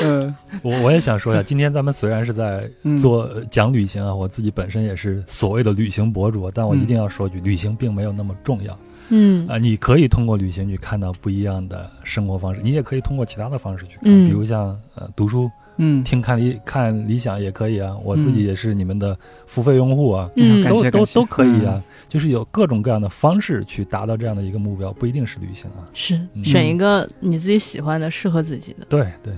[0.03, 0.35] 嗯。
[0.63, 8.79] 我我也想说一下，今天咱们虽然是在嗯，做呃讲旅行啊，我自己本身也是所谓的旅行博主，但我一定要说句，旅行并没有那么重要。
[9.09, 9.47] 嗯。
[9.49, 14.27] 啊、你可以通过旅行去看到不一样的生活方式，你也可以通过其他的方式去看，嗯。
[14.27, 17.97] 比如像呃读书、嗯，听看理看理想也可以啊。
[18.05, 19.17] 我自己也是你们的
[19.47, 20.63] 付费用户啊，嗯。
[20.63, 20.91] 感谢感谢。
[20.93, 21.83] 都都都可以啊。
[22.13, 25.89] 就是有各种各样的方式去达到这样的一个目标，不一定是旅行啊。
[25.95, 28.85] 是嗯选一个你自己喜欢的、适合自己的。
[28.85, 29.35] 对对，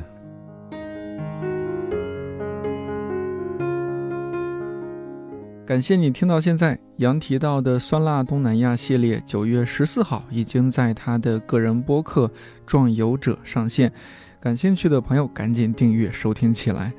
[5.65, 6.77] 感谢你听到现在。
[6.97, 12.27] 杨提到的酸辣东南亚系列，九月十四号已经在他的个人播客
[12.67, 13.93] 《壮游者》上线，
[14.41, 16.93] 感兴趣的朋友赶紧订阅收听起来。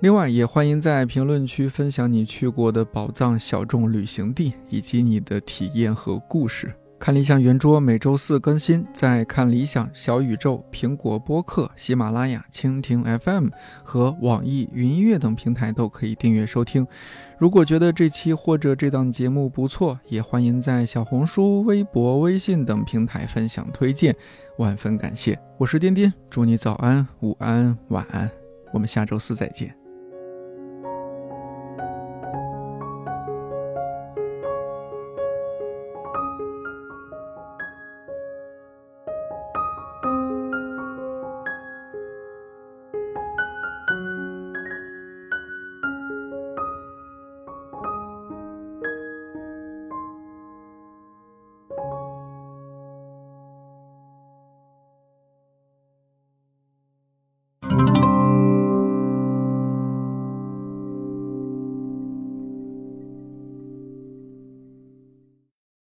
[0.00, 6.74] 另外，也欢迎在评论区分享你去过的宝藏小众旅行地以及你的体验和故事。
[6.98, 13.48] 看理想圆桌每周四更新，在看理想、小宇宙、苹果播客、喜马拉雅、蜻蜓 FM
[13.82, 16.86] 和网易云音乐等平台都可以订阅收听。
[17.38, 24.14] 如果觉得这期或者这档节目不错，也欢迎在小红书、微博、微信等平台分享推荐，
[24.58, 25.38] 万分感谢。
[25.56, 28.30] 我是颠颠，祝你早安、午安、晚安，
[28.74, 29.79] 我们下周四再见。